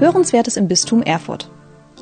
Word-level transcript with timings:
Hörenswertes 0.00 0.56
im 0.56 0.68
Bistum 0.68 1.02
Erfurt. 1.02 1.50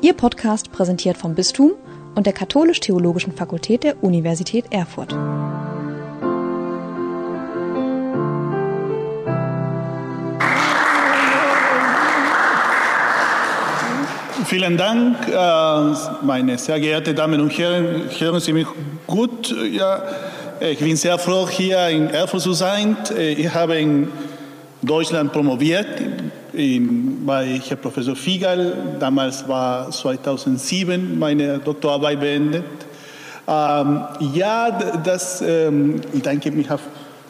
Ihr 0.03 0.13
Podcast 0.13 0.71
präsentiert 0.71 1.17
vom 1.17 1.33
Bistum 1.33 1.71
und 2.13 2.27
der 2.27 2.33
Katholisch-Theologischen 2.33 3.33
Fakultät 3.33 3.83
der 3.83 4.03
Universität 4.03 4.65
Erfurt. 4.69 5.13
Vielen 14.45 14.77
Dank, 14.77 15.17
äh, 15.27 16.23
meine 16.23 16.59
sehr 16.59 16.79
geehrten 16.79 17.15
Damen 17.15 17.41
und 17.41 17.57
Herren. 17.57 18.03
Hören 18.15 18.39
Sie 18.39 18.53
mich 18.53 18.67
gut? 19.07 19.55
Ja, 19.71 20.03
ich 20.59 20.77
bin 20.77 20.95
sehr 20.95 21.17
froh, 21.17 21.49
hier 21.49 21.87
in 21.87 22.11
Erfurt 22.11 22.43
zu 22.43 22.53
sein. 22.53 22.95
Ich 23.17 23.51
habe 23.51 23.77
in 23.77 24.09
Deutschland 24.83 25.33
promoviert 25.33 25.87
bei 26.57 27.61
Herr 27.67 27.77
Professor 27.77 28.15
Figal. 28.15 28.95
Damals 28.99 29.47
war 29.47 29.91
2007 29.91 31.19
meine 31.19 31.59
Doktorarbeit 31.59 32.19
beendet. 32.19 32.63
Ähm, 33.47 34.01
ja, 34.33 34.71
das, 35.03 35.43
ähm, 35.43 36.01
ich 36.11 36.23
danke 36.23 36.49
mich 36.49 36.69
auf, 36.71 36.81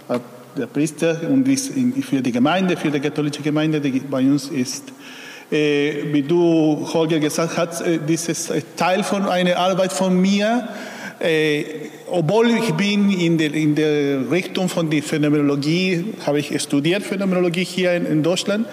auf 0.07 0.21
der 0.57 0.67
Priester 0.67 1.19
und 1.29 1.45
für 1.45 2.21
die 2.21 2.31
Gemeinde, 2.31 2.77
für 2.77 2.89
die 2.89 3.01
katholische 3.01 3.41
Gemeinde, 3.41 3.81
die 3.81 3.99
bei 3.99 4.21
uns 4.21 4.47
ist. 4.47 4.93
Äh, 5.51 6.05
wie 6.13 6.21
du, 6.21 6.87
Holger, 6.93 7.19
gesagt 7.19 7.57
hast, 7.57 7.81
äh, 7.81 7.99
dieses 8.07 8.49
Teil 8.77 9.03
von 9.03 9.25
einer 9.25 9.57
Arbeit 9.57 9.91
von 9.91 10.21
mir, 10.21 10.69
äh, 11.19 11.65
obwohl 12.09 12.51
ich 12.51 12.73
bin 12.75 13.11
in 13.11 13.37
der, 13.37 13.53
in 13.53 13.75
der 13.75 14.31
Richtung 14.31 14.69
von 14.69 14.89
der 14.89 15.03
Phänomenologie, 15.03 16.13
habe 16.25 16.39
ich 16.39 16.61
studiert 16.61 17.03
Phänomenologie 17.03 17.65
hier 17.65 17.93
in, 17.93 18.05
in 18.05 18.23
Deutschland. 18.23 18.65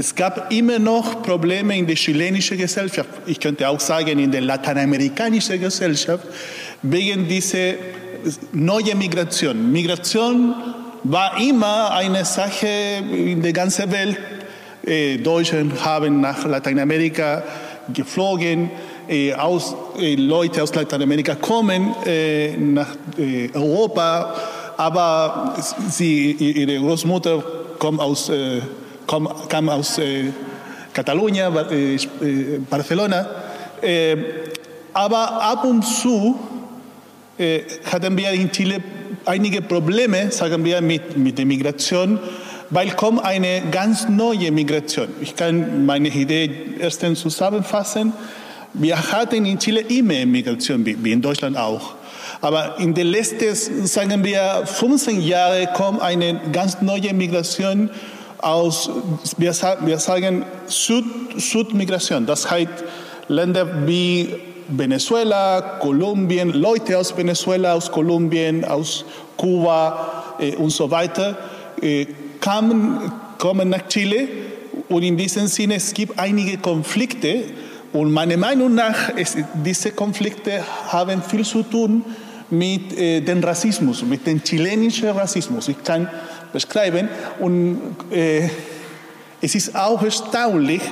Es 0.00 0.14
gab 0.14 0.50
immer 0.50 0.78
noch 0.78 1.20
Probleme 1.20 1.76
in 1.76 1.86
der 1.86 1.94
chilenischen 1.94 2.56
Gesellschaft, 2.56 3.10
ich 3.26 3.38
könnte 3.38 3.68
auch 3.68 3.78
sagen 3.80 4.18
in 4.18 4.32
der 4.32 4.40
lateinamerikanischen 4.40 5.60
Gesellschaft, 5.60 6.24
wegen 6.80 7.28
dieser 7.28 7.74
neuen 8.52 8.96
Migration. 8.96 9.70
Migration 9.70 10.54
war 11.04 11.38
immer 11.38 11.92
eine 11.92 12.24
Sache 12.24 12.66
in 13.12 13.42
der 13.42 13.52
ganzen 13.52 13.92
Welt. 13.92 14.16
Äh, 14.86 15.18
Deutschen 15.18 15.70
haben 15.84 16.22
nach 16.22 16.46
Lateinamerika 16.46 17.42
geflogen, 17.92 18.70
äh, 19.06 19.34
aus, 19.34 19.76
äh, 19.98 20.14
Leute 20.14 20.62
aus 20.62 20.74
Lateinamerika 20.74 21.34
kommen 21.34 21.94
äh, 22.06 22.56
nach 22.56 22.96
äh, 23.18 23.50
Europa, 23.52 24.34
aber 24.78 25.56
sie, 25.90 26.32
ihre 26.32 26.80
Großmutter 26.80 27.44
kommt 27.78 28.00
aus 28.00 28.30
äh, 28.30 28.62
kam, 29.48 29.68
aus 29.68 29.98
äh, 29.98 30.30
Katalonien, 30.92 31.52
äh, 31.70 31.94
äh, 31.94 32.58
Barcelona. 32.68 33.26
Äh, 33.82 34.16
aber 34.92 35.42
ab 35.42 35.64
und 35.64 35.82
zu 35.82 36.38
hatten 37.90 38.18
wir 38.18 38.32
in 38.32 38.52
Chile 38.52 38.82
einige 39.24 39.62
Probleme, 39.62 40.30
sagen 40.30 40.62
wir, 40.62 40.82
mit, 40.82 41.16
mit 41.16 41.38
der 41.38 41.46
Migration, 41.46 42.18
weil 42.68 42.90
kommt 42.90 43.24
eine 43.24 43.62
ganz 43.70 44.10
neue 44.10 44.52
Migration. 44.52 45.08
Ich 45.22 45.36
kann 45.36 45.86
meine 45.86 46.08
Idee 46.08 46.50
erstens 46.78 47.20
zusammenfassen. 47.20 48.12
Wir 48.74 49.10
hatten 49.10 49.46
in 49.46 49.58
Chile 49.58 49.80
immer 49.80 50.26
Migration, 50.26 50.84
wie 50.84 51.12
in 51.12 51.22
Deutschland 51.22 51.56
auch. 51.56 51.94
Aber 52.42 52.78
in 52.78 52.92
den 52.92 53.06
letzten, 53.06 53.54
sagen 53.86 54.22
wir, 54.22 54.62
15 54.66 55.22
Jahren 55.22 55.66
kommt 55.72 56.02
eine 56.02 56.40
ganz 56.52 56.82
neue 56.82 57.14
Migration 57.14 57.88
aus, 58.42 58.90
wir, 59.36 59.52
wir 59.84 59.98
sagen 59.98 60.44
Süd, 60.66 61.04
Südmigration, 61.36 62.26
das 62.26 62.50
heißt 62.50 62.84
Länder 63.28 63.86
wie 63.86 64.34
Venezuela, 64.68 65.78
Kolumbien, 65.80 66.50
Leute 66.50 66.98
aus 66.98 67.16
Venezuela, 67.16 67.74
aus 67.74 67.90
Kolumbien, 67.90 68.64
aus 68.64 69.04
Kuba 69.36 70.36
äh, 70.38 70.56
und 70.56 70.70
so 70.70 70.90
weiter, 70.90 71.36
äh, 71.80 72.06
kamen, 72.40 73.12
kommen 73.38 73.68
nach 73.68 73.86
Chile. 73.88 74.28
Und 74.88 75.02
in 75.02 75.16
diesem 75.16 75.46
Sinne 75.46 75.76
es 75.76 75.92
gibt 75.92 76.18
einige 76.18 76.58
Konflikte. 76.58 77.44
Und 77.92 78.12
meiner 78.12 78.36
Meinung 78.36 78.74
nach 78.74 79.10
ist, 79.10 79.38
diese 79.64 79.90
Konflikte 79.92 80.62
haben 80.88 81.22
viel 81.22 81.44
zu 81.44 81.62
tun 81.62 82.04
mit 82.50 82.96
äh, 82.98 83.20
dem 83.20 83.42
Rassismus, 83.42 84.02
mit 84.02 84.26
dem 84.26 84.42
chilenischen 84.42 85.08
Rassismus. 85.10 85.68
Ich 85.68 85.82
kann 85.82 86.08
beschreiben. 86.52 87.08
Und 87.38 87.80
äh, 88.10 88.48
es 89.40 89.54
ist 89.54 89.74
auch 89.74 90.02
erstaunlich, 90.02 90.82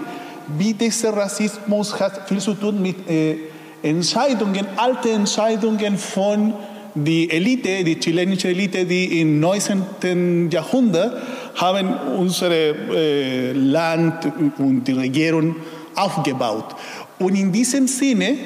wie 0.57 0.73
dieser 0.73 1.15
Rassismus 1.15 1.99
hat 2.01 2.29
viel 2.29 2.39
zu 2.39 2.55
tun 2.55 2.81
mit 2.81 3.09
äh, 3.09 3.37
Entscheidungen, 3.83 4.67
alte 4.77 5.11
Entscheidungen 5.11 5.99
von 5.99 6.55
der 6.95 7.33
Elite, 7.33 7.85
die 7.85 8.01
chilenische 8.01 8.49
Elite, 8.49 8.85
die 8.87 9.21
im 9.21 9.41
19. 9.41 10.51
Jahrhundert 10.51 11.23
haben 11.55 11.95
unser 12.19 12.51
äh, 12.51 13.53
Land 13.53 14.27
und 14.59 14.85
die 14.85 14.93
Regierung 14.93 15.57
aufgebaut. 15.95 16.75
Und 17.19 17.35
in 17.35 17.53
diesem 17.53 17.87
Sinne, 17.87 18.37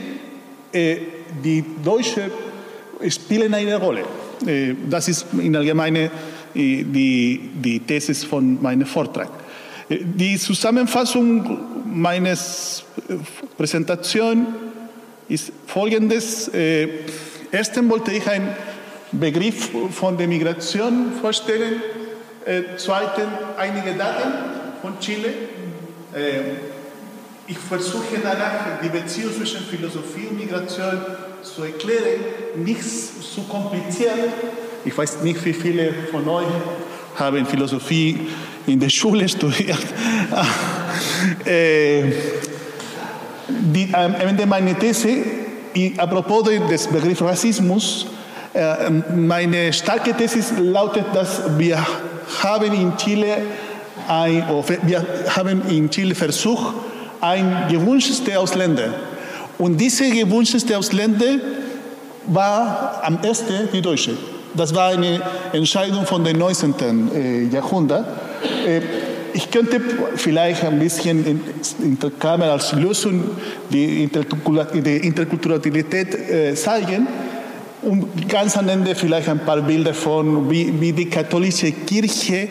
äh, 0.73 0.97
die 1.43 1.65
Deutschen 1.83 2.31
spielen 3.09 3.55
eine 3.55 3.77
Rolle. 3.77 4.05
Äh, 4.47 4.75
das 4.89 5.09
ist 5.09 5.27
in 5.39 5.55
allgemeine 5.55 6.11
die, 6.55 7.51
die 7.55 7.81
Thesis 7.81 8.25
von 8.25 8.61
meinem 8.63 8.87
Vortrag. 8.87 9.31
Die 9.89 10.39
Zusammenfassung 10.39 11.59
meines 11.87 12.85
äh, 13.09 13.15
Präsentation 13.57 14.47
ist 15.29 15.53
folgendes. 15.67 16.49
Äh, 16.49 16.89
erstens 17.51 17.91
wollte 17.91 18.13
ich 18.13 18.27
einen 18.27 18.49
Begriff 19.13 19.71
von 19.93 20.17
der 20.17 20.29
Migration 20.29 21.13
vorstellen. 21.21 21.83
Äh, 22.45 22.63
zweitens 22.77 23.29
einige 23.59 23.93
Daten 23.95 24.33
von 24.81 24.99
Chile. 24.99 25.29
Ich 27.47 27.57
versuche 27.57 28.19
danach 28.23 28.81
die 28.83 28.91
Beziehung 28.91 29.33
zwischen 29.35 29.61
Philosophie 29.61 30.27
und 30.29 30.39
Migration 30.39 31.01
zu 31.43 31.63
erklären, 31.63 32.21
nicht 32.57 32.83
zu 32.83 33.43
kompliziert, 33.45 34.29
ich 34.85 34.97
weiß 34.97 35.23
nicht, 35.23 35.45
wie 35.45 35.53
viele 35.53 35.93
von 36.11 36.29
euch 36.29 36.47
haben 37.17 37.47
Philosophie 37.47 38.19
in 38.67 38.81
der 38.81 38.89
Schule 38.99 39.29
studiert. 39.29 39.79
äh, 41.45 42.05
am 43.93 44.15
Ende 44.15 44.47
meiner 44.47 44.79
These, 44.79 45.09
apropos 45.99 46.49
des 46.71 46.87
Begriffs 46.87 47.23
Rassismus, 47.23 48.07
äh, 48.55 48.91
meine 48.91 49.73
starke 49.73 50.15
These 50.15 50.61
lautet, 50.61 51.07
dass 51.15 51.43
wir 51.59 51.85
haben 52.43 52.73
in 52.73 52.97
Chile 52.97 53.39
ein, 54.09 54.45
wir 54.83 55.07
haben 55.37 55.63
in 55.69 55.91
Chile 55.91 56.15
versucht, 56.15 56.75
ein 57.21 57.67
gewünschtes 57.71 58.23
Ausländer. 58.37 58.95
Und 59.59 59.79
diese 59.79 60.11
gewünschte 60.11 60.77
Ausländer 60.77 61.39
war 62.27 63.01
am 63.05 63.19
ersten 63.23 63.69
die 63.73 63.81
Deutsche. 63.81 64.17
Das 64.55 64.75
war 64.75 64.91
eine 64.91 65.21
Entscheidung 65.53 66.07
von 66.07 66.25
dem 66.25 66.39
19. 66.39 66.75
Äh, 67.15 67.43
Jahrhundert. 67.45 68.07
Ich 69.35 69.51
könnte 69.51 69.81
vielleicht 70.17 70.63
ein 70.63 70.79
bisschen 70.79 71.25
in, 71.25 71.41
in 71.83 71.99
der 71.99 72.11
Kamera 72.11 72.53
als 72.53 72.73
Lösung 72.73 73.25
die, 73.71 74.05
Interkulturalität 74.05 76.15
äh, 76.15 76.55
zeigen 76.55 77.07
und 77.83 78.29
ganz 78.29 78.59
am 78.59 78.69
Ende 78.69 78.95
vielleicht 78.95 79.29
ein 79.29 79.41
paar 79.41 79.61
Bilder 79.63 79.95
von, 79.95 80.49
wie, 80.51 80.79
wie 80.79 80.93
die 80.93 81.09
katholische 81.09 81.73
Kirche 81.73 82.49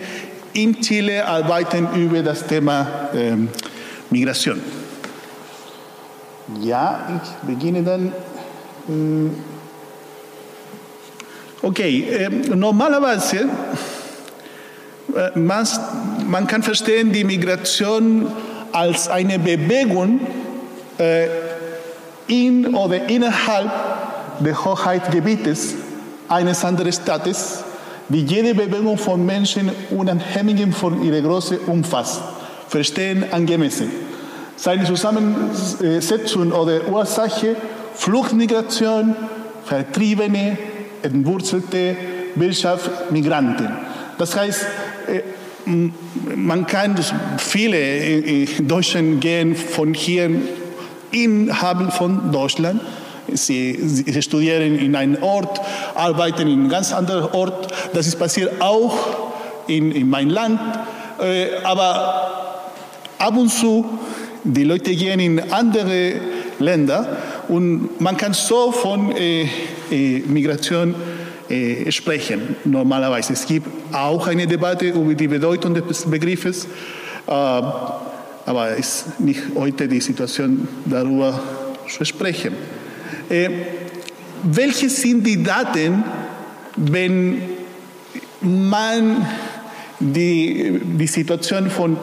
in 0.54 0.82
Chile 0.82 1.26
arbeiten 1.26 1.88
über 1.96 2.24
das 2.24 2.48
Thema 2.48 3.10
äh, 3.14 3.36
Migration. 4.10 4.60
Ja, 6.62 7.22
ich 7.24 7.30
beginne 7.48 7.84
dann. 7.84 8.06
Mh, 8.06 8.12
hm, 8.88 9.36
Okay, 11.64 12.08
äh, 12.10 12.30
normalerweise, 12.56 13.48
äh, 15.16 15.38
man, 15.38 16.48
kann 16.48 16.64
verstehen 16.64 17.12
die 17.12 17.24
Migration 17.24 18.32
als 18.72 19.08
eine 19.08 19.38
Bewegung 19.38 20.22
äh, 20.98 21.28
in 22.26 22.74
oder 22.74 23.08
innerhalb 23.08 23.70
des 24.40 24.66
Hoheitsgebietes 24.66 25.76
eines 26.30 26.66
anderen 26.66 26.92
Staates, 26.92 27.64
die 28.10 28.24
jede 28.24 28.56
Bewegung 28.56 28.98
von 28.98 29.24
Menschen 29.24 29.70
unabhängig 29.92 30.76
von 30.76 31.04
ihrer 31.04 31.22
Größe 31.22 31.60
umfasst, 31.68 32.22
verstehen 32.70 33.24
angemessen. 33.32 33.92
Seine 34.56 34.86
Zusammensetzung 34.86 36.54
oder 36.54 36.88
Ursache, 36.88 37.56
Fluchtmigration, 37.94 39.16
Vertriebene, 39.64 40.58
entwurzelte 41.04 41.96
Wirtschaft 42.36 43.12
Migranten. 43.12 43.70
Das 44.18 44.36
heißt, 44.36 44.66
äh, 45.08 45.22
man 46.36 46.66
kann 46.66 46.96
viele 47.38 47.78
in 47.78 48.68
Deutschland 48.68 49.22
gehen 49.22 49.56
von 49.56 49.94
hier 49.94 50.30
innerhalb 51.12 51.94
von 51.94 52.32
Deutschland. 52.32 52.82
Sie, 53.34 53.78
sie, 53.82 54.22
studieren 54.22 54.78
in 54.78 54.96
einem 54.96 55.22
Ort, 55.22 55.62
arbeiten 55.96 56.48
in 56.48 56.60
einem 56.60 56.70
ganz 56.70 56.92
anderen 56.92 57.32
Ort. 57.32 57.74
Das 57.94 58.08
ist 58.08 58.20
passiert 58.20 58.62
auch 58.62 58.98
in, 59.68 59.92
in 59.92 60.10
meinem 60.10 60.32
Land. 60.32 60.60
Äh, 61.22 61.64
aber 61.64 62.58
ab 63.18 63.38
und 63.38 63.50
zu, 63.50 63.86
die 64.44 64.64
Leute 64.64 64.96
gehen 64.96 65.20
in 65.20 65.52
andere 65.52 66.14
Länder 66.60 67.18
und 67.52 68.00
man 68.00 68.16
kann 68.16 68.34
so 68.34 68.72
von 68.72 69.12
äh, 69.12 69.42
äh, 69.92 70.20
Migration 70.26 70.96
äh, 71.50 71.92
sprechen, 71.92 72.56
normalerweise. 72.64 73.34
Es 73.34 73.46
gibt 73.46 73.68
auch 73.94 74.26
eine 74.26 74.48
Debatte 74.48 74.88
über 74.88 75.14
die 75.14 75.28
Bedeutung 75.28 75.74
des 75.74 76.10
Begriffes, 76.10 76.64
äh, 77.28 77.32
aber 77.32 78.70
es 78.72 78.80
ist 78.80 79.20
nicht 79.20 79.42
heute 79.54 79.90
die 79.90 80.00
Situation, 80.00 80.66
darüber 80.86 81.44
zu 81.90 82.06
sprechen. 82.06 82.54
Äh, 83.30 83.50
welche 84.44 84.90
sind 84.90 85.28
die 85.28 85.44
Daten, 85.44 86.06
wenn 86.78 87.42
man 88.40 89.28
die, 90.00 90.80
die 90.98 91.08
Situation 91.08 91.70
von 91.70 91.98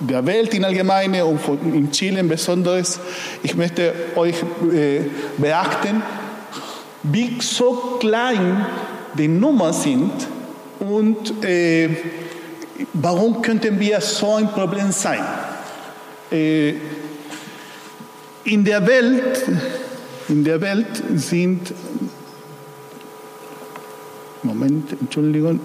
der 0.00 0.24
Welt 0.26 0.54
in 0.54 0.64
Allgemeinen 0.64 1.22
und 1.22 1.74
in 1.74 1.90
Chile 1.90 2.22
besonders, 2.24 3.00
ich 3.42 3.56
möchte 3.56 3.92
euch 4.14 4.36
äh, 4.72 5.00
beachten, 5.38 6.02
wie 7.02 7.38
so 7.40 7.98
klein 8.00 8.66
die 9.14 9.28
Nummern 9.28 9.72
sind 9.72 10.12
und 10.80 11.44
äh, 11.44 11.88
warum 12.92 13.42
könnten 13.42 13.78
wir 13.80 14.00
so 14.00 14.34
ein 14.34 14.48
Problem 14.48 14.92
sein. 14.92 15.24
Äh, 16.30 16.74
in 18.44 18.64
der 18.64 18.86
Welt, 18.86 19.44
in 20.28 20.44
der 20.44 20.60
Welt 20.60 21.02
sind, 21.14 21.72
Moment, 24.42 24.92
Entschuldigung, 25.00 25.60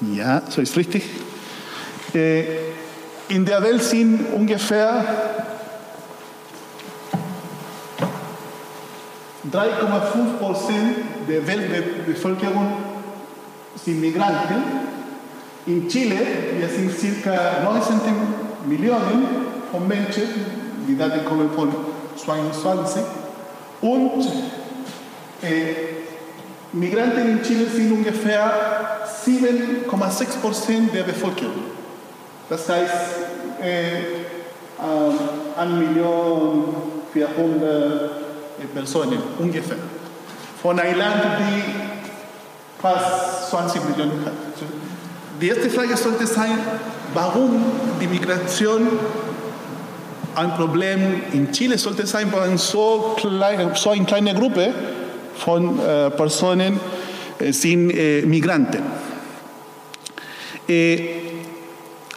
ja, 0.00 0.42
so 0.48 0.60
ist 0.60 0.76
richtig. 0.76 1.04
In 2.14 3.46
der 3.46 3.62
Welt 3.62 3.82
sind 3.82 4.26
ungefähr 4.34 5.04
3,5 9.50 10.38
Prozent 10.38 10.96
der 11.26 11.46
Weltbevölkerung 11.46 12.72
sind 13.82 14.00
Migranten. 14.00 14.62
In 15.66 15.88
Chile, 15.88 16.18
wir 16.58 16.68
sind 16.68 17.22
ca. 17.22 17.62
19 17.64 17.98
Millionen 18.66 19.26
von 19.70 19.88
Menschen, 19.88 20.22
die 20.86 20.96
Daten 20.96 21.24
kommen 21.24 21.50
von 21.54 21.74
22. 22.16 23.02
Und 23.80 24.24
äh, 25.42 25.74
Migranten 26.72 27.28
in 27.30 27.42
Chile 27.42 27.66
sind 27.66 27.90
ungefähr 27.90 28.52
7,6 29.24 30.40
Prozent 30.40 30.94
der 30.94 31.04
Bevölkerung. 31.04 31.81
Das 32.52 32.68
heißt, 32.68 32.92
äh, 33.62 33.92
äh, 33.92 35.58
1 35.58 35.72
Million 35.72 36.64
400 37.10 38.10
Personen 38.74 39.22
ungefähr. 39.38 39.78
Von 40.60 40.78
einem 40.78 40.98
Land, 40.98 41.22
die 41.38 41.62
fast 42.78 43.48
20 43.48 43.88
Millionen 43.88 44.22
hat. 44.26 44.32
Die 45.40 45.48
erste 45.48 45.70
Frage 45.70 45.96
sollte 45.96 46.26
sein, 46.26 46.58
warum 47.14 47.64
die 47.98 48.06
Migration 48.06 48.86
ein 50.34 50.54
Problem 50.54 51.22
in 51.32 51.50
Chile 51.52 51.78
sollte 51.78 52.06
sein, 52.06 52.30
weil 52.32 52.58
so, 52.58 53.16
so 53.74 53.90
eine 53.90 54.04
kleine 54.04 54.34
Gruppe 54.34 54.74
von 55.36 55.80
äh, 55.80 56.10
Personen 56.10 56.78
äh, 57.38 57.50
sind 57.50 57.92
äh, 57.92 58.20
Migranten. 58.26 58.82
Äh, 60.68 61.21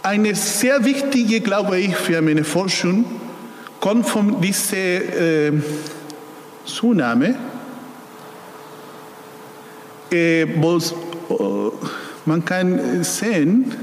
eine 0.06 0.36
sehr 0.36 0.86
wichtige, 0.86 1.42
glaube 1.42 1.80
ich, 1.80 1.96
für 1.96 2.22
meine 2.22 2.44
Forschung 2.44 3.06
kommt 3.80 4.08
von 4.08 4.40
dieser 4.40 4.78
äh, 4.78 5.52
Zunahme, 6.64 7.34
äh, 10.12 10.46
wo, 10.58 10.80
oh, 11.30 11.74
man 12.26 12.46
kann 12.46 13.04
sehen, 13.04 13.74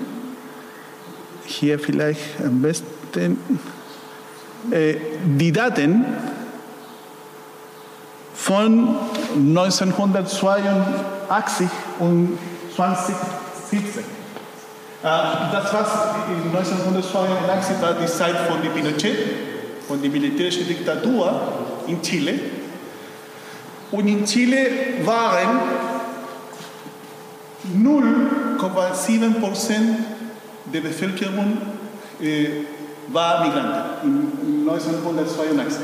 hier 1.45 1.81
vielleicht 1.81 2.41
am 2.45 2.63
besten, 2.63 3.37
äh, 4.71 4.95
die 5.25 5.51
Daten 5.51 6.05
von 8.33 8.95
1982 9.35 11.69
und 11.99 12.39
2017. 12.77 14.22
Äh, 15.03 15.07
das 15.53 15.73
war 15.73 16.27
in 16.29 16.57
1982 16.57 17.83
war 17.83 17.95
die 17.95 18.07
Zeit 18.07 18.37
von 18.49 18.61
Pinochet, 18.61 19.17
von 19.89 20.01
der 20.01 20.11
militärischen 20.11 20.67
Diktatur 20.67 21.41
in 21.89 22.01
Chile. 22.01 22.39
Und 23.91 24.07
in 24.07 24.25
Chile 24.25 24.67
waren 25.05 25.61
0,7 27.77 29.41
Prozent 29.41 29.99
der 30.73 30.81
Bevölkerung 30.81 31.59
äh, 32.21 32.49
war 33.09 33.45
Migranten 33.45 34.33
in 34.45 34.69
1982. 34.69 35.83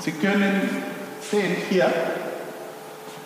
Sie 0.00 0.12
können 0.12 0.84
sehen 1.30 1.56
hier 1.70 1.90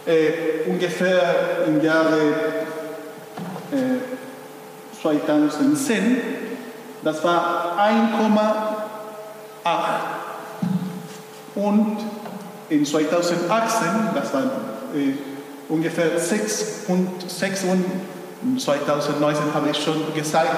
äh, 0.06 0.68
ungefähr 0.68 1.64
im 1.66 1.82
Jahre 1.82 2.47
2010, 5.08 6.20
das 7.02 7.24
war 7.24 7.78
1,8 7.78 9.70
und 11.54 11.96
in 12.68 12.84
2018, 12.84 13.88
das 14.14 14.34
war 14.34 14.42
äh, 14.94 15.14
ungefähr 15.68 16.18
6 16.18 16.84
und 16.88 17.30
6 17.30 17.64
und 17.64 18.60
2019 18.60 19.54
habe 19.54 19.70
ich 19.70 19.82
schon 19.82 20.14
gesagt, 20.14 20.54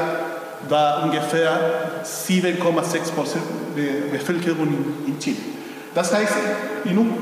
war 0.69 1.05
ungefähr 1.05 2.03
7,6 2.05 3.13
Prozent 3.13 3.45
der 3.77 4.11
Bevölkerung 4.19 4.69
in 5.07 5.19
Chile. 5.19 5.37
Das 5.95 6.13
heißt, 6.13 6.35
in, 6.85 7.15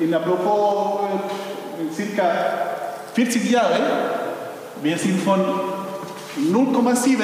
in 0.00 0.14
apropos 0.14 1.00
in 1.80 1.94
circa 1.94 2.30
40 3.14 3.50
Jahren, 3.50 3.82
wir 4.82 4.98
sind 4.98 5.20
von 5.22 5.44
0,7 6.36 7.22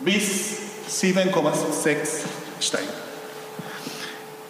bis 0.00 0.58
7,6 0.90 1.96
steigen. 2.60 2.86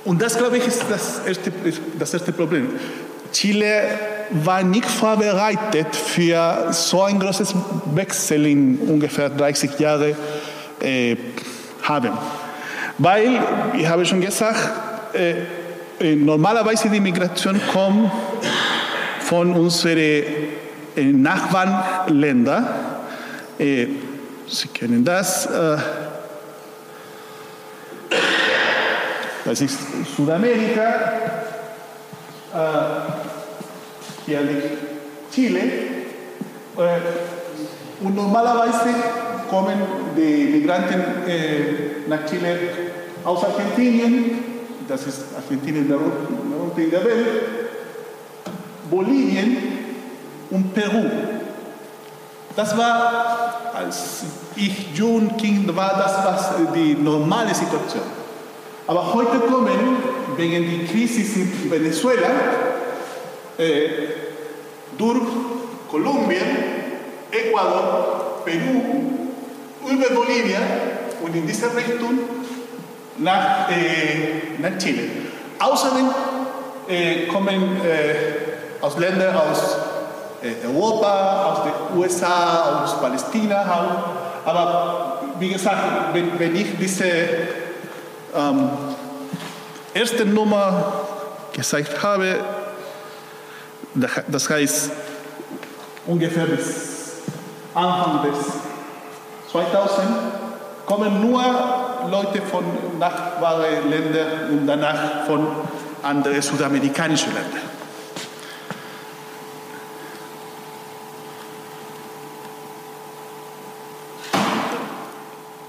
Und 0.04 0.21
das, 0.21 0.37
glaube 0.37 0.59
ich, 0.59 0.66
ist 0.66 0.85
das 0.90 1.21
erste, 1.26 1.52
das 1.99 2.12
erste 2.12 2.33
Problem. 2.33 2.71
Chile 3.33 3.99
war 4.31 4.62
nicht 4.62 4.87
vorbereitet 4.87 5.95
für 5.95 6.69
so 6.73 7.02
ein 7.02 7.19
großes 7.19 7.54
Wechsel 7.95 8.47
in 8.47 8.78
ungefähr 8.78 9.31
30 9.31 9.78
Jahren 9.78 10.16
äh, 10.81 11.16
haben. 11.83 12.12
Weil, 12.99 13.40
ich 13.78 13.87
habe 13.87 14.04
schon 14.04 14.21
gesagt, 14.21 15.14
äh, 15.14 15.35
äh 16.00 16.16
normalerweise 16.16 16.88
die 16.88 17.00
Migration 17.00 17.61
kommt 17.73 18.11
von 19.21 19.52
unseren 19.52 19.99
äh, 19.99 20.25
Nachbarländern. 20.97 22.66
Äh, 23.59 23.87
Sie 24.47 24.68
kennen 24.68 25.04
das. 25.04 25.47
Äh, 25.47 25.76
das 29.44 29.61
ist 29.61 29.78
Südamerika, 30.16 31.12
äh, 32.54 33.12
hier 34.26 34.40
Chile. 35.32 35.59
Äh, 35.59 38.04
und 38.04 38.14
normalerweise 38.14 38.88
kommen 39.49 39.80
die 40.16 40.44
Migranten 40.44 41.02
äh, 41.26 42.09
nach 42.09 42.25
Chile 42.26 42.59
aus 43.25 43.44
Argentinien, 43.44 44.38
das 44.88 45.06
ist 45.06 45.25
Argentinien 45.37 45.88
der 45.88 45.99
Route 45.99 46.82
in 46.82 46.90
der 46.90 47.04
Welt, 47.04 47.26
Bolivien 48.90 49.56
und 50.50 50.75
Peru. 50.75 51.09
Das 52.54 52.76
war, 52.76 53.73
als 53.75 54.25
ich 54.56 54.94
jung 54.94 55.37
Kind 55.37 55.75
war, 55.75 55.97
das 55.97 56.25
war 56.25 56.73
die 56.75 56.94
normale 56.94 57.54
Situation. 57.54 58.02
Aber 58.87 59.14
heute 59.14 59.38
kommen 59.40 59.97
wegen 60.37 60.78
der 60.78 60.88
Krise 60.88 61.40
in 61.40 61.71
Venezuela 61.71 62.28
äh, 63.56 63.88
durch 64.99 65.23
Kolumbien 65.90 66.42
Ecuador, 67.30 68.42
Perú, 68.44 69.23
über 69.88 70.14
Bolivia 70.14 70.59
und 71.23 71.35
in 71.35 71.47
dieser 71.47 71.75
Richtung 71.75 72.18
nach, 73.18 73.71
äh, 73.71 74.61
nach 74.61 74.76
Chile. 74.78 75.09
Außerdem 75.59 76.11
äh, 76.88 77.26
kommen 77.26 77.80
äh, 77.82 78.85
aus 78.85 78.99
Ländern 78.99 79.35
aus 79.37 79.76
Europa, 80.64 81.44
aus 81.44 81.58
den 81.64 81.99
USA, 81.99 82.82
aus 82.84 83.00
Palästina 83.00 83.62
auch. 83.62 84.49
Aber 84.49 85.22
wie 85.38 85.50
gesagt, 85.50 86.14
wenn, 86.14 86.38
wenn 86.38 86.56
ich 86.56 86.76
diese 86.78 87.04
ähm, 88.34 88.70
erste 89.94 90.25
Nummer 90.25 90.92
gezeigt 91.52 92.02
habe, 92.02 92.40
das 94.28 94.49
heißt 94.49 94.90
ungefähr 96.06 96.46
bis 96.46 97.18
Anfang 97.75 98.22
des 98.22 98.38
2000, 99.52 100.08
kommen 100.87 101.20
nur 101.20 101.42
Leute 102.11 102.42
von 102.42 102.64
nachbaren 102.99 103.88
Ländern 103.88 104.50
und 104.50 104.66
danach 104.66 105.25
von 105.26 105.46
anderen 106.02 106.42
südamerikanischen 106.42 107.32
Ländern. 107.32 107.81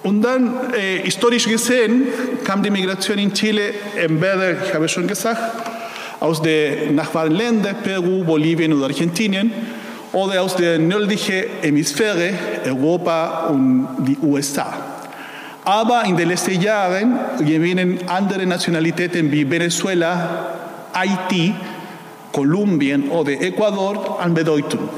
Und 0.04 0.22
dann, 0.22 0.74
äh, 0.74 1.00
historisch 1.04 1.48
gesehen, 1.48 2.08
kam 2.44 2.62
die 2.62 2.70
Migration 2.70 3.18
in 3.18 3.34
Chile 3.34 3.74
entweder, 3.96 4.64
ich 4.66 4.74
habe 4.74 4.88
schon 4.90 5.08
gesagt, 5.08 5.42
aus 6.20 6.42
den 6.42 6.96
Nachbarländern, 6.96 7.78
Peru, 7.84 8.24
Bolivien 8.24 8.74
oder 8.74 8.86
Argentinien, 8.86 9.52
oder 10.12 10.42
aus 10.42 10.56
der 10.56 10.78
nördlichen 10.78 11.44
Hemisphäre, 11.62 12.34
Europa 12.66 13.48
und 13.48 13.88
die 14.00 14.18
USA. 14.22 14.74
Aber 15.66 16.04
in 16.06 16.18
den 16.18 16.28
letzten 16.28 16.62
Jahren 16.62 17.18
gewinnen 17.40 18.00
andere 18.08 18.46
Nationalitäten 18.46 19.32
wie 19.32 19.50
Venezuela, 19.50 20.58
Haiti, 20.94 21.54
Kolumbien 22.32 23.10
oder 23.10 23.32
Ecuador 23.32 24.20
an 24.20 24.34
Bedeutung. 24.34 24.90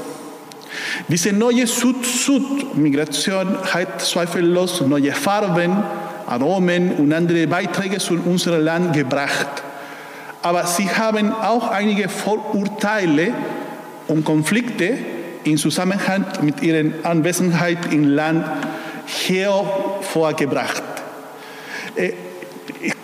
Diese 1.08 1.34
neue 1.34 1.68
Süd-Süd-Migration 1.68 3.58
hat 3.74 4.02
zweifellos 4.02 4.82
neue 4.82 5.12
Farben, 5.12 5.84
Aromen 6.28 6.94
und 6.94 7.14
andere 7.14 7.48
Beiträge 7.48 8.00
zu 8.00 8.16
unserem 8.26 8.64
Land 8.64 8.94
gebracht. 8.94 9.64
Aber 10.42 10.66
sie 10.66 10.90
haben 10.90 11.32
auch 11.32 11.70
einige 11.70 12.10
Vorurteile 12.10 13.34
und 14.08 14.26
Konflikte 14.26 14.98
im 15.44 15.58
Zusammenhang 15.58 16.26
mit 16.42 16.62
ihrer 16.62 16.92
Anwesenheit 17.04 17.92
im 17.92 18.10
Land 18.10 18.46
hervorgebracht. 19.28 20.84
Äh, 21.96 22.14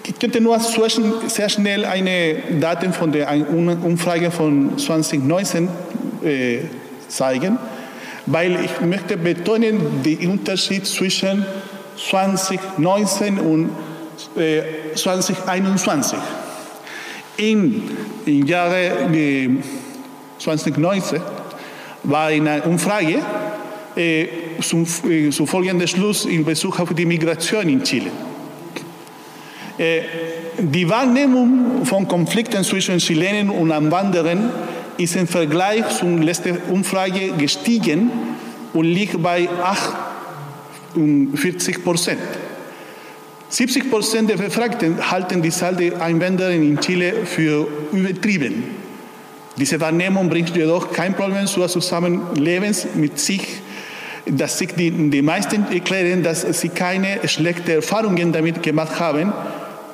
ich 0.03 0.19
könnte 0.19 0.41
nur 0.41 0.59
sehr 0.59 1.49
schnell 1.49 1.85
eine 1.85 2.35
Daten 2.59 2.93
von 2.93 3.11
der 3.11 3.27
Umfrage 3.49 4.29
von 4.29 4.77
2019 4.77 5.69
zeigen, 7.11 7.57
weil 8.25 8.63
ich 8.63 8.81
möchte 8.81 9.17
betonen 9.17 10.03
den 10.03 10.31
Unterschied 10.31 10.85
zwischen 10.85 11.45
2019 11.97 13.39
und 13.39 13.69
2021. 14.95 16.17
Im 17.37 17.83
Jahre 18.45 19.09
2019 20.39 21.21
war 22.03 22.27
eine 22.27 22.61
Umfrage 22.63 23.19
äh, 23.95 24.27
zum, 24.61 24.85
äh, 25.09 25.29
zum 25.29 25.47
folgenden 25.47 25.87
Schluss 25.87 26.25
in 26.25 26.45
Bezug 26.45 26.79
auf 26.79 26.93
die 26.93 27.05
Migration 27.05 27.67
in 27.67 27.83
Chile. 27.83 28.11
Äh, 29.77 30.01
die 30.57 30.87
Wahrnehmung 30.89 31.85
von 31.85 32.07
Konflikten 32.07 32.63
zwischen 32.63 32.97
Chilenen 32.99 33.49
und 33.49 33.71
Einwanderern 33.71 34.49
ist 34.97 35.15
im 35.15 35.27
Vergleich 35.27 35.87
zur 35.97 36.09
letzten 36.19 36.57
Umfrage 36.69 37.33
gestiegen 37.37 38.11
und 38.73 38.85
liegt 38.85 39.21
bei 39.21 39.47
48 40.95 41.83
Prozent. 41.83 42.19
70 43.49 43.91
Prozent 43.91 44.29
der 44.29 44.37
Befragten 44.37 45.11
halten 45.11 45.41
die 45.41 45.49
Zahl 45.49 45.75
der 45.75 46.01
Einwanderer 46.01 46.51
in 46.51 46.79
Chile 46.79 47.25
für 47.25 47.67
übertrieben. 47.91 48.63
Diese 49.57 49.79
Wahrnehmung 49.81 50.29
bringt 50.29 50.55
jedoch 50.55 50.93
kein 50.93 51.13
Problem 51.13 51.45
zu 51.45 51.67
Zusammenlebens 51.67 52.87
mit 52.95 53.19
sich, 53.19 53.45
dass 54.25 54.57
sich 54.57 54.73
die, 54.75 54.91
die 55.09 55.21
meisten 55.21 55.65
erklären, 55.69 56.23
dass 56.23 56.41
sie 56.59 56.69
keine 56.69 57.27
schlechten 57.27 57.71
Erfahrungen 57.71 58.31
damit 58.31 58.63
gemacht 58.63 58.99
haben 58.99 59.33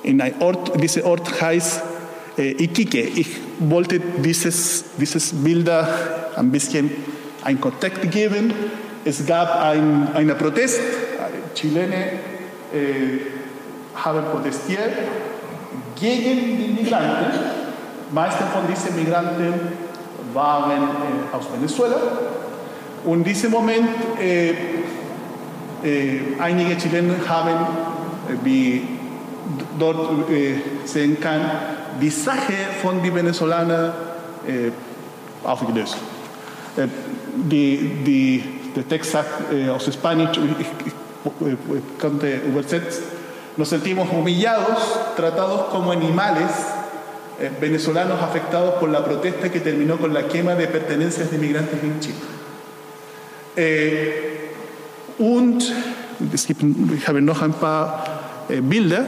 in 0.04 0.22
ein 0.22 0.34
Ort, 0.40 0.82
dieser 0.82 1.06
Ort 1.06 1.42
heißt 1.42 1.82
äh, 2.38 2.64
Iquique. 2.64 3.08
Ich 3.16 3.28
wollte 3.60 4.00
dieses, 4.00 4.86
dieses 4.98 5.34
Bilder 5.34 5.88
ein 6.36 6.52
bisschen 6.52 6.92
einen 7.44 7.62
Kontext 7.62 8.10
geben. 8.12 8.54
Es 9.06 9.26
gab 9.26 9.62
ein, 9.62 10.10
einen 10.14 10.38
Protest, 10.38 10.80
Chilene 11.56 11.96
äh, 12.74 13.20
haben 13.96 14.24
protestiert 14.32 14.92
gegen 16.00 16.58
die 16.58 16.82
Migranten 16.82 17.60
meisten 18.12 18.44
von 18.46 18.64
diesen 18.68 18.96
Migranten 18.96 19.54
waren 20.34 20.72
äh, 20.72 21.36
aus 21.36 21.46
Venezuela. 21.54 21.98
Und 23.06 23.20
in 23.20 23.24
diesem 23.24 23.52
Moment, 23.52 23.90
äh, 24.20 24.50
äh, 24.50 24.56
einige 26.40 26.78
Chilenen 26.78 27.28
haben, 27.28 27.50
äh, 28.28 28.34
wie 28.44 28.88
dort 29.80 30.30
äh, 30.30 30.56
sehen 30.86 31.20
kann, 31.20 31.42
die 32.00 32.10
Sache 32.10 32.54
von 32.82 33.02
den 33.02 33.14
Venezolanern 33.14 33.94
äh, 34.48 34.72
aufgelöst. 35.48 35.98
Die, 37.36 37.92
die, 38.06 38.44
der 38.76 38.88
Text 38.88 39.12
sagt 39.12 39.54
aus 39.70 39.92
Spanisch, 39.94 40.38
ich, 40.38 40.68
ich, 40.68 40.88
ich 40.88 42.00
konnte 42.00 42.36
übersetzen, 42.48 43.04
nos 43.60 43.70
sentimos 43.70 44.10
humillados, 44.10 44.80
tratados 45.18 45.66
como 45.72 45.92
animales 45.92 46.50
eh, 47.42 47.52
venezolanos 47.60 48.22
afectados 48.22 48.76
por 48.76 48.90
la 48.90 49.04
protesta 49.04 49.52
que 49.52 49.60
terminó 49.60 49.98
con 49.98 50.14
la 50.14 50.28
quema 50.28 50.56
de 50.56 50.68
pertenencias 50.68 51.30
de 51.30 51.38
migrantes 51.38 51.84
en 51.84 52.00
Chile. 52.00 52.16
Eh, 53.58 54.52
und 55.18 55.62
es 56.34 56.48
gibt, 56.48 56.64
ich 56.96 57.08
habe 57.08 57.22
noch 57.22 57.42
ein 57.42 57.52
paar 57.52 58.06
äh, 58.48 58.62
Bilder. 58.62 59.06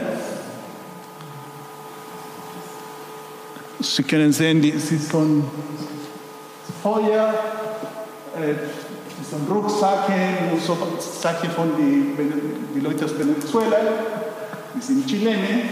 Sie 3.82 4.02
können 4.04 4.32
sehen, 4.32 4.62
die, 4.62 4.72
sie 4.78 4.96
sind 4.96 5.44
Feuer, 6.82 7.34
äh, 8.36 8.54
sind 9.28 9.50
Rucksäcke, 9.50 10.60
so 10.64 10.76
Sachen 11.20 11.50
von 11.50 11.76
den 11.76 12.16
die 12.74 12.80
Leuten 12.80 13.04
aus 13.04 13.18
Venezuela, 13.18 13.76
die 14.74 14.80
sind 14.80 15.06
Chilenen 15.06 15.62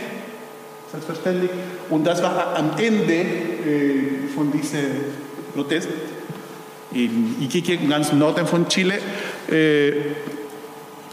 selbstverständlich. 0.91 1.51
Und 1.89 2.05
das 2.05 2.23
war 2.23 2.57
am 2.57 2.73
Ende 2.79 3.15
äh, 3.15 4.29
von 4.35 4.51
diesem 4.51 4.81
Protest 5.55 5.89
in 6.93 7.37
Iquique, 7.41 7.79
ganz 7.89 8.13
Norden 8.13 8.47
von 8.47 8.69
Chile. 8.69 8.99
Äh, 9.51 9.93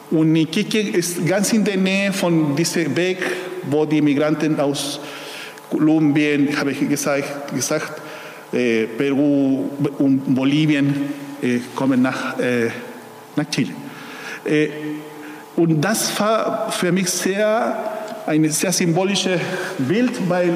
Und 0.10 0.36
Iquique 0.36 0.80
ist 0.80 1.26
ganz 1.28 1.52
in 1.52 1.66
der 1.66 1.78
Nähe 1.78 2.14
von 2.14 2.56
diesem 2.56 2.96
Weg, 2.96 3.18
wo 3.70 3.86
die 3.86 4.02
Migranten 4.02 4.58
aus 4.60 5.00
Kolumbien, 5.70 6.58
habe 6.58 6.72
ich 6.72 6.88
gesagt, 6.88 7.54
gesagt 7.54 8.02
äh, 8.54 8.86
Peru 8.86 9.70
und 9.98 10.34
Bolivien 10.34 11.14
äh, 11.42 11.60
kommen 11.76 12.02
nach, 12.02 12.40
äh, 12.40 12.70
nach 13.36 13.50
Chile. 13.50 13.74
Äh, 14.46 14.70
und 15.56 15.82
das 15.82 16.20
war 16.20 16.72
für 16.72 16.92
mich 16.92 17.10
sehr, 17.10 17.78
ein 18.26 18.50
sehr 18.50 18.72
symbolisches 18.72 19.40
Bild, 19.78 20.30
weil 20.30 20.56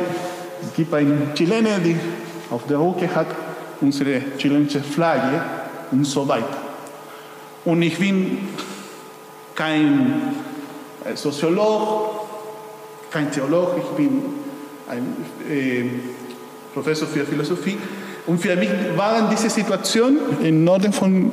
es 0.63 0.73
gibt 0.75 0.93
einen 0.93 1.33
Chilener, 1.35 1.79
der 1.79 1.95
auf 2.49 2.67
der 2.67 2.79
Rücke 2.79 3.13
hat 3.13 3.27
unsere 3.81 4.21
chilenische 4.37 4.81
Flagge 4.81 5.41
und 5.91 6.05
so 6.05 6.27
weiter. 6.27 6.57
Und 7.65 7.81
ich 7.81 7.97
bin 7.97 8.49
kein 9.55 10.33
Soziolog, 11.15 12.27
kein 13.09 13.31
Theolog, 13.31 13.75
ich 13.77 13.89
bin 13.97 14.21
ein 14.91 15.15
äh, 15.49 15.83
Professor 16.73 17.07
für 17.07 17.25
Philosophie. 17.25 17.77
Und 18.27 18.41
für 18.41 18.55
mich 18.55 18.69
waren 18.95 19.29
diese 19.29 19.49
Situationen 19.49 20.19
im 20.43 20.63
Norden 20.63 20.91
von, 20.91 21.31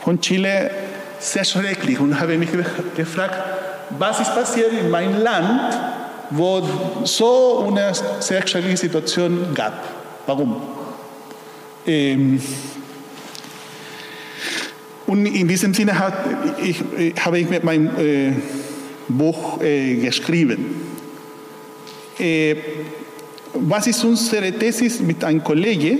von 0.00 0.20
Chile 0.20 0.70
sehr 1.18 1.44
schrecklich 1.44 1.98
und 1.98 2.18
habe 2.18 2.38
mich 2.38 2.50
gefragt, 2.96 3.36
was 3.98 4.20
ist 4.20 4.34
passiert 4.34 4.72
in 4.72 4.90
meinem 4.90 5.20
Land, 5.20 5.76
wo 6.30 6.62
so 7.04 7.68
eine 7.68 7.92
sehr 8.20 8.46
schreckliche 8.46 8.76
Situation 8.76 9.48
gab. 9.54 9.74
Warum? 10.26 10.56
Ähm, 11.86 12.40
und 15.06 15.26
in 15.26 15.48
diesem 15.48 15.74
Sinne 15.74 15.98
hat, 15.98 16.14
ich, 16.62 16.82
habe 17.20 17.40
ich 17.40 17.50
mit 17.50 17.64
meinem 17.64 17.90
äh, 17.98 18.32
Buch 19.08 19.60
äh, 19.60 19.96
geschrieben. 19.96 20.91
Was 23.54 23.86
ist 23.86 24.04
unsere 24.04 24.52
Thesis 24.52 25.00
mit 25.00 25.22
einem 25.24 25.42
Kollegen? 25.42 25.98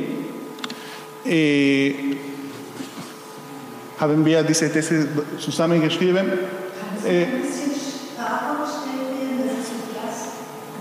Haben 3.98 4.24
wir 4.24 4.42
diese 4.42 4.72
These 4.72 5.08
zusammengeschrieben. 5.38 6.26
Äh, 7.06 7.26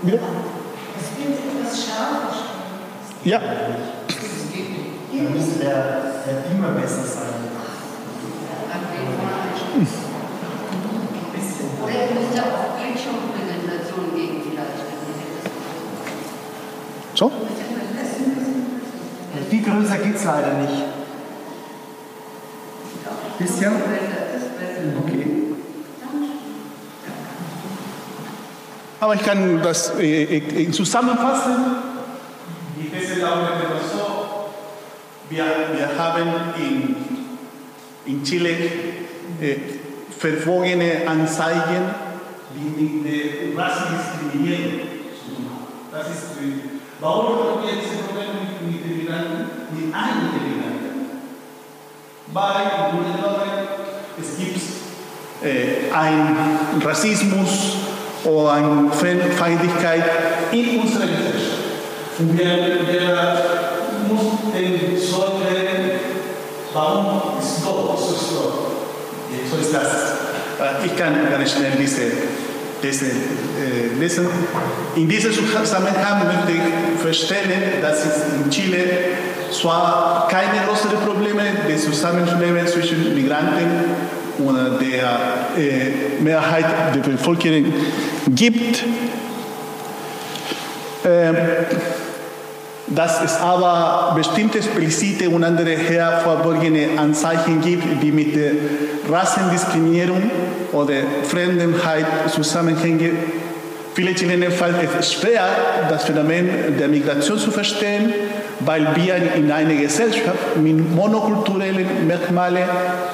Bitte? 0.02 0.18
Das 0.18 1.06
wird 1.16 1.38
etwas 1.38 1.86
scharfer 1.86 2.34
Ja. 3.22 3.40
Hier 5.12 5.22
müsste 5.30 5.58
der, 5.60 6.24
der 6.26 6.32
Beamer 6.48 6.72
besser 6.80 7.04
sein. 7.04 7.22
Oder 11.82 11.92
müsste 12.14 12.42
auch 12.42 12.80
Bildschirmpräsentation 12.80 14.16
gegen 14.16 14.42
vielleicht. 14.42 14.92
So? 17.14 17.30
Viel 19.50 19.62
größer 19.62 19.98
geht 19.98 20.16
es 20.16 20.24
leider 20.24 20.52
nicht. 20.54 20.82
Bisschen? 23.38 23.72
Okay. 25.04 25.26
Aber 29.00 29.14
ich 29.14 29.22
kann 29.22 29.60
das 29.62 29.98
äh, 29.98 30.36
äh, 30.38 30.70
zusammenfassen. 30.70 31.54
Die 32.76 32.88
These 32.88 33.20
lautet 33.20 33.68
so. 33.92 34.50
Wir, 35.28 35.44
wir 35.76 35.98
haben 35.98 36.30
in, 36.56 36.96
in 38.06 38.22
Chile 38.22 38.50
äh, 39.40 39.56
verwogene 40.16 41.06
Anzeigen, 41.06 41.94
die 42.54 42.80
mit 42.80 43.12
der 43.12 43.58
Rassendiskriminierung 43.58 44.80
zu 45.18 45.34
tun 45.34 45.46
haben. 45.50 45.66
Das 45.90 46.08
ist, 46.08 46.36
äh, 46.40 46.71
warum 47.02 47.26
haben 47.26 47.62
wir 47.66 47.72
diese 47.74 48.04
Probleme 48.04 48.46
mit, 48.64 48.84
den 48.84 48.98
Migranten, 48.98 49.50
mit 49.74 49.92
einigen 49.92 50.38
Migranten? 50.38 50.92
Weil 52.32 52.62
im 52.62 52.96
Grunde 52.96 53.18
genommen 53.18 53.42
es 54.20 54.38
gibt 54.38 54.60
äh, 55.44 55.92
einen 55.92 56.80
Rassismus 56.82 57.76
oder 58.24 58.52
eine 58.52 58.90
Feindlichkeit 58.92 60.04
in 60.52 60.80
unserer 60.80 61.06
Gesellschaft. 61.06 61.58
Und 62.18 62.38
wir, 62.38 62.46
wir 62.46 63.42
müssen 64.08 64.52
den 64.54 64.78
klären, 64.96 65.90
warum 66.72 67.38
ist 67.40 67.64
Gott 67.64 67.98
so 67.98 68.34
Gott. 68.36 68.54
So 69.50 69.56
ist 69.56 69.74
das. 69.74 70.12
Ich 70.84 70.96
kann 70.96 71.14
ganz 71.30 71.52
schnell 71.52 71.72
diese, 71.78 72.02
äh, 72.02 72.12
lesen. 72.82 74.26
In 74.96 75.08
diesem 75.08 75.32
Zusammenhang 75.32 76.26
möchte 76.26 76.52
ich 76.52 77.02
feststellen, 77.02 77.80
dass 77.80 78.04
es 78.04 78.22
in 78.44 78.50
Chile 78.50 78.78
zwar 79.52 80.28
keine 80.28 80.66
größeren 80.66 80.98
Probleme 81.06 81.42
des 81.68 81.84
Zusammenlebens 81.84 82.72
zwischen 82.72 83.14
Migranten 83.14 83.84
und 84.38 84.80
der 84.80 85.18
äh, 85.58 86.22
Mehrheit 86.22 86.64
der 86.94 87.00
Bevölkerung 87.00 87.72
gibt, 88.34 88.82
äh, 91.04 91.32
dass 92.94 93.22
es 93.22 93.36
aber 93.40 94.12
bestimmte 94.14 94.58
explizite 94.58 95.28
und 95.30 95.44
andere 95.44 95.70
hervorborgene 95.70 96.88
Anzeichen 96.98 97.60
gibt, 97.60 98.02
die 98.02 98.12
mit 98.12 98.34
der 98.36 98.52
Rassendiskriminierung 99.10 100.30
oder 100.72 100.94
Fremdenheit 101.24 102.06
zusammenhängen. 102.28 103.16
Viele 103.94 104.14
Chilenen 104.14 104.50
fallen 104.50 104.76
es 104.98 105.12
schwer, 105.12 105.44
das 105.88 106.04
Phänomen 106.04 106.48
der 106.78 106.88
Migration 106.88 107.38
zu 107.38 107.50
verstehen, 107.50 108.12
weil 108.60 108.86
wir 108.96 109.16
in 109.36 109.50
einer 109.52 109.74
Gesellschaft 109.74 110.56
mit 110.56 110.94
monokulturellen 110.94 112.06
Merkmalen 112.06 112.64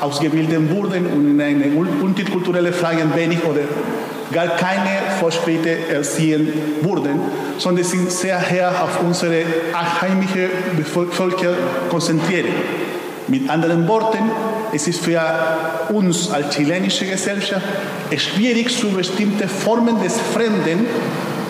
ausgebildet 0.01 0.71
wurden 0.71 1.07
und 1.07 1.31
in 1.31 1.41
eine 1.41 1.67
multikulturelle 1.67 2.73
Fragen 2.73 3.12
wenig 3.14 3.43
oder 3.45 3.62
gar 4.33 4.49
keine 4.49 4.91
Fortschritte 5.19 5.88
erzielen 5.88 6.53
wurden, 6.83 7.21
sondern 7.59 7.85
sind 7.85 8.11
sehr 8.11 8.38
her 8.38 8.73
auf 8.83 9.01
unsere 9.03 9.43
heimische 10.01 10.49
Völker 11.11 11.55
konzentrieren. 11.91 12.53
Mit 13.29 13.49
anderen 13.51 13.87
Worten, 13.88 14.31
es 14.73 14.88
ist 14.88 15.01
für 15.05 15.21
uns 15.91 16.31
als 16.31 16.57
chilenische 16.57 17.07
Gesellschaft 17.07 17.67
schwierig, 18.17 18.77
zu 18.77 18.91
bestimmten 18.91 19.49
Formen 19.49 20.03
des 20.03 20.19
Fremden, 20.19 20.87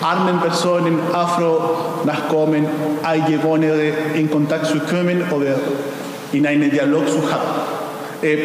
armen 0.01 0.39
Personen, 0.39 0.99
Afro-Nachkommen, 1.13 2.65
Eingeborene 3.03 3.93
in 4.13 4.29
Kontakt 4.29 4.67
zu 4.67 4.79
kommen 4.79 5.23
oder 5.31 5.55
in 6.31 6.45
einen 6.45 6.69
Dialog 6.69 7.07
zu 7.07 7.21
haben. 7.31 7.47
Äh, 8.21 8.37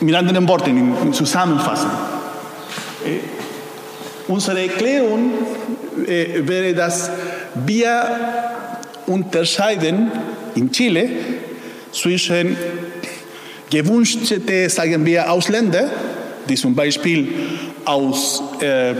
mit 0.00 0.14
anderen 0.14 0.46
Worten, 0.48 0.70
in, 0.70 0.94
in 1.02 1.12
Zusammenfassen. 1.12 1.90
Äh, 3.04 3.35
unsere 4.28 4.62
Erklärung 4.62 5.32
äh, 6.06 6.46
wäre, 6.46 6.74
dass 6.74 7.10
wir 7.54 8.04
unterscheiden 9.06 10.10
in 10.54 10.70
Chile 10.70 11.08
zwischen 11.92 12.56
gewünschten, 13.70 14.68
sagen 14.68 15.04
wir, 15.04 15.30
Ausländer, 15.30 15.90
die 16.48 16.54
zum 16.54 16.74
Beispiel 16.74 17.28
aus 17.84 18.42
äh, 18.60 18.94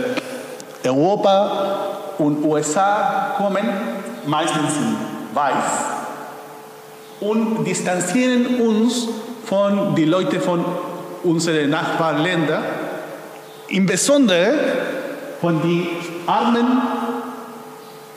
Europa 0.83 2.13
und 2.17 2.43
USA 2.43 3.35
kommen, 3.37 3.67
meistens 4.25 4.73
weiß, 5.33 5.53
und 7.19 7.65
distanzieren 7.65 8.61
uns 8.61 9.07
von 9.45 9.95
den 9.95 10.09
Leuten 10.09 10.39
von 10.39 10.63
unseren 11.23 11.69
Nachbarländern, 11.69 12.63
insbesondere 13.69 14.53
von 15.41 15.61
den 15.61 15.87
Armen, 16.25 16.65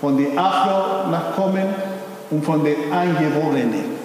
von 0.01 0.17
den 0.17 0.39
Afro-Nachkommen 0.39 1.67
und 2.31 2.45
von 2.45 2.65
den 2.65 2.93
Eingeborenen. 2.93 4.01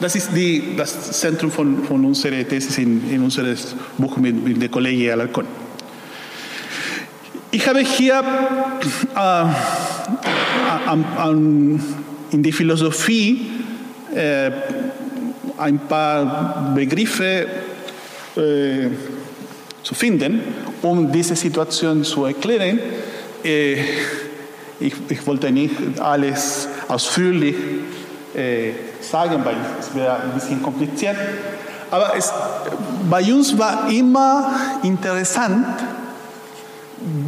Das 0.00 0.16
ist 0.16 0.30
die, 0.34 0.74
das 0.76 1.12
Zentrum 1.20 1.50
von, 1.50 1.84
von 1.84 2.04
unserer 2.04 2.46
These 2.48 2.82
in, 2.82 3.08
in 3.10 3.22
unserem 3.22 3.56
Buch 3.98 4.16
mit, 4.16 4.42
mit 4.44 4.60
der 4.60 4.68
Kollegin 4.68 5.12
Alarcón. 5.12 5.44
Ich 7.52 7.68
habe 7.68 7.80
hier 7.80 8.14
äh, 9.14 9.18
an, 9.18 11.04
an, 11.16 11.84
in 12.30 12.42
die 12.42 12.50
Philosophie 12.50 13.50
äh, 14.14 14.50
ein 15.58 15.78
paar 15.80 16.72
Begriffe 16.74 17.46
äh, 18.36 18.88
zu 19.82 19.94
finden, 19.94 20.40
um 20.82 21.10
diese 21.10 21.36
Situation 21.36 22.04
zu 22.04 22.24
erklären. 22.24 22.78
Äh, 23.44 23.76
ich, 24.80 24.94
ich, 25.08 25.26
wollte 25.26 25.50
nicht 25.50 26.00
alles 26.00 26.68
ausführlich 26.88 27.54
äh, 28.34 28.72
sagen, 29.00 29.44
weil 29.44 29.56
es 29.78 29.94
wäre 29.94 30.16
ein 30.22 30.32
bisschen 30.34 30.62
kompliziert. 30.62 31.16
Aber 31.90 32.14
es, 32.16 32.32
bei 33.08 33.22
uns 33.32 33.56
war 33.58 33.88
immer 33.90 34.54
interessant, 34.82 35.66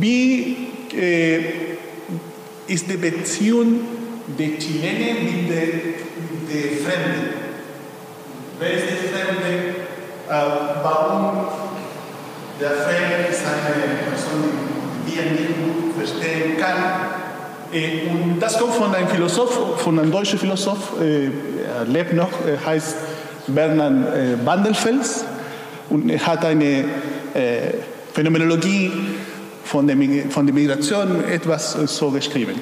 wie 0.01 0.69
äh, 0.97 1.41
ist 2.67 2.91
die 2.91 2.97
Beziehung 2.97 3.81
der 4.39 4.59
Chilenen 4.59 5.47
mit 5.47 5.49
mit 5.49 6.53
der 6.53 6.71
Fremden. 6.83 7.35
Wer 8.59 8.73
ist 8.73 8.85
der 8.89 9.11
Fremde? 9.11 9.75
Äh, 10.29 10.83
warum 10.83 11.64
der 12.61 12.71
Fremde 12.71 13.29
ist 13.31 13.41
eine 13.41 14.11
Person, 14.11 14.51
die 15.07 15.19
er 15.19 15.31
nicht 15.33 15.55
gut 15.59 15.95
verstehen 15.97 16.57
kann? 16.59 17.25
Äh, 17.73 18.09
und 18.11 18.41
das 18.41 18.59
kommt 18.59 18.75
von 18.75 18.95
einem 18.95 19.09
Philosoph, 19.09 19.81
von 19.81 19.99
einem 19.99 20.11
deutschen 20.11 20.39
Philosoph, 20.39 21.01
äh, 21.01 21.27
er 21.27 21.85
lebt 21.87 22.13
noch, 22.13 22.31
er 22.47 22.65
heißt 22.65 22.97
Bernhard 23.49 24.15
äh, 24.15 24.47
Wandelfels 24.47 25.25
und 25.91 26.09
er 26.09 26.25
hat 26.27 26.45
eine 26.45 26.85
äh, 27.35 27.75
Phänomenologie 28.13 28.93
von 29.65 29.87
der, 29.87 29.97
von 30.31 30.47
der 30.47 30.55
Migration 30.55 31.25
etwas 31.25 31.73
so 31.73 32.11
geschrieben. 32.11 32.61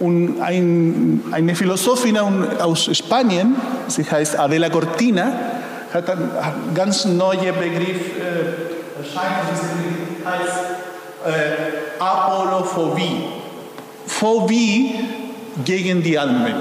Und 0.00 0.40
ein, 0.42 1.22
eine 1.30 1.54
Philosophin 1.54 2.18
aus 2.18 2.90
Spanien, 2.96 3.54
sie 3.86 4.04
heißt 4.04 4.38
Adela 4.38 4.68
Cortina, 4.68 5.32
hat 5.92 6.10
einen 6.10 6.30
ganz 6.74 7.04
neuen 7.04 7.54
Begriff 7.54 8.00
äh, 9.04 9.16
erscheint, 9.16 9.44
dieser 9.50 10.30
heißt 10.30 10.58
äh, 11.26 12.02
Apolophobie. 12.02 13.24
Phobie 14.06 14.94
gegen 15.64 16.02
die 16.02 16.18
Almen. 16.18 16.54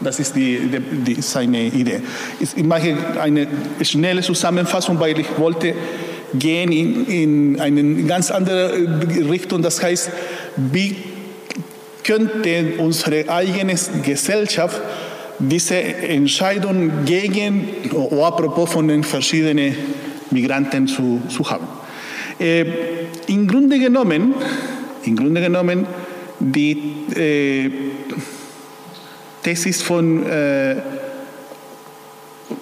Das 0.00 0.20
ist 0.20 0.36
die, 0.36 0.58
die, 0.68 1.14
die, 1.14 1.22
seine 1.22 1.64
Idee. 1.66 2.02
Ich 2.40 2.62
mache 2.64 2.96
eine 3.20 3.48
schnelle 3.82 4.22
Zusammenfassung, 4.22 4.98
weil 5.00 5.18
ich 5.18 5.38
wollte 5.38 5.74
gehen 6.34 6.70
in, 6.72 7.06
in 7.06 7.60
eine 7.60 8.04
ganz 8.04 8.30
andere 8.30 8.72
Richtung. 9.28 9.62
Das 9.62 9.82
heißt, 9.82 10.10
wie 10.56 10.96
könnte 12.04 12.74
unsere 12.78 13.28
eigene 13.28 13.74
Gesellschaft 14.04 14.80
diese 15.38 15.76
Entscheidung 15.76 17.04
gegen 17.04 17.68
oder 17.92 18.26
apropos 18.26 18.70
von 18.70 18.88
den 18.88 19.04
verschiedenen 19.04 19.76
Migranten 20.30 20.86
zu, 20.86 21.22
zu 21.28 21.48
haben. 21.50 21.66
Äh, 22.38 22.64
Im 23.26 23.46
Grunde 23.48 23.78
genommen, 23.78 24.34
im 25.04 25.16
Grunde 25.16 25.40
genommen 25.40 25.86
die 26.40 26.94
äh, 27.16 27.70
Thesis 29.42 29.82
von 29.82 30.24
äh, 30.26 30.76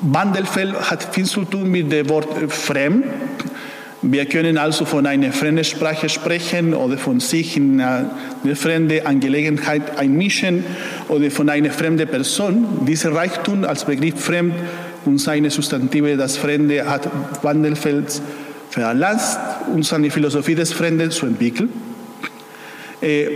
Bandelfeld 0.01 0.91
hat 0.91 1.15
viel 1.15 1.27
zu 1.27 1.45
tun 1.45 1.71
mit 1.71 1.93
dem 1.93 2.09
Wort 2.09 2.29
fremd. 2.53 3.05
Wir 4.03 4.27
können 4.27 4.59
also 4.59 4.85
von 4.85 5.07
einer 5.07 5.33
fremden 5.33 5.65
Sprache 5.65 6.09
sprechen 6.09 6.75
oder 6.75 6.97
von 6.99 7.19
sich 7.19 7.57
in 7.57 7.81
eine 7.81 8.55
fremde 8.55 9.07
Angelegenheit 9.07 9.99
einmischen 9.99 10.65
oder 11.09 11.31
von 11.31 11.49
einer 11.49 11.71
fremden 11.71 12.07
Person. 12.07 12.87
Dieser 12.87 13.15
Reichtum 13.15 13.65
als 13.65 13.85
Begriff 13.85 14.21
fremd 14.21 14.55
und 15.07 15.19
seine 15.19 15.51
Substantive, 15.51 16.17
das 16.17 16.37
Fremde, 16.37 16.89
hat 16.89 17.09
Wandelfeld 17.43 18.21
veranlasst, 18.71 19.39
uns 19.73 19.93
eine 19.93 20.11
Philosophie 20.11 20.55
des 20.55 20.73
Fremden 20.73 21.11
zu 21.11 21.27
entwickeln. 21.27 21.71
Äh, 23.01 23.29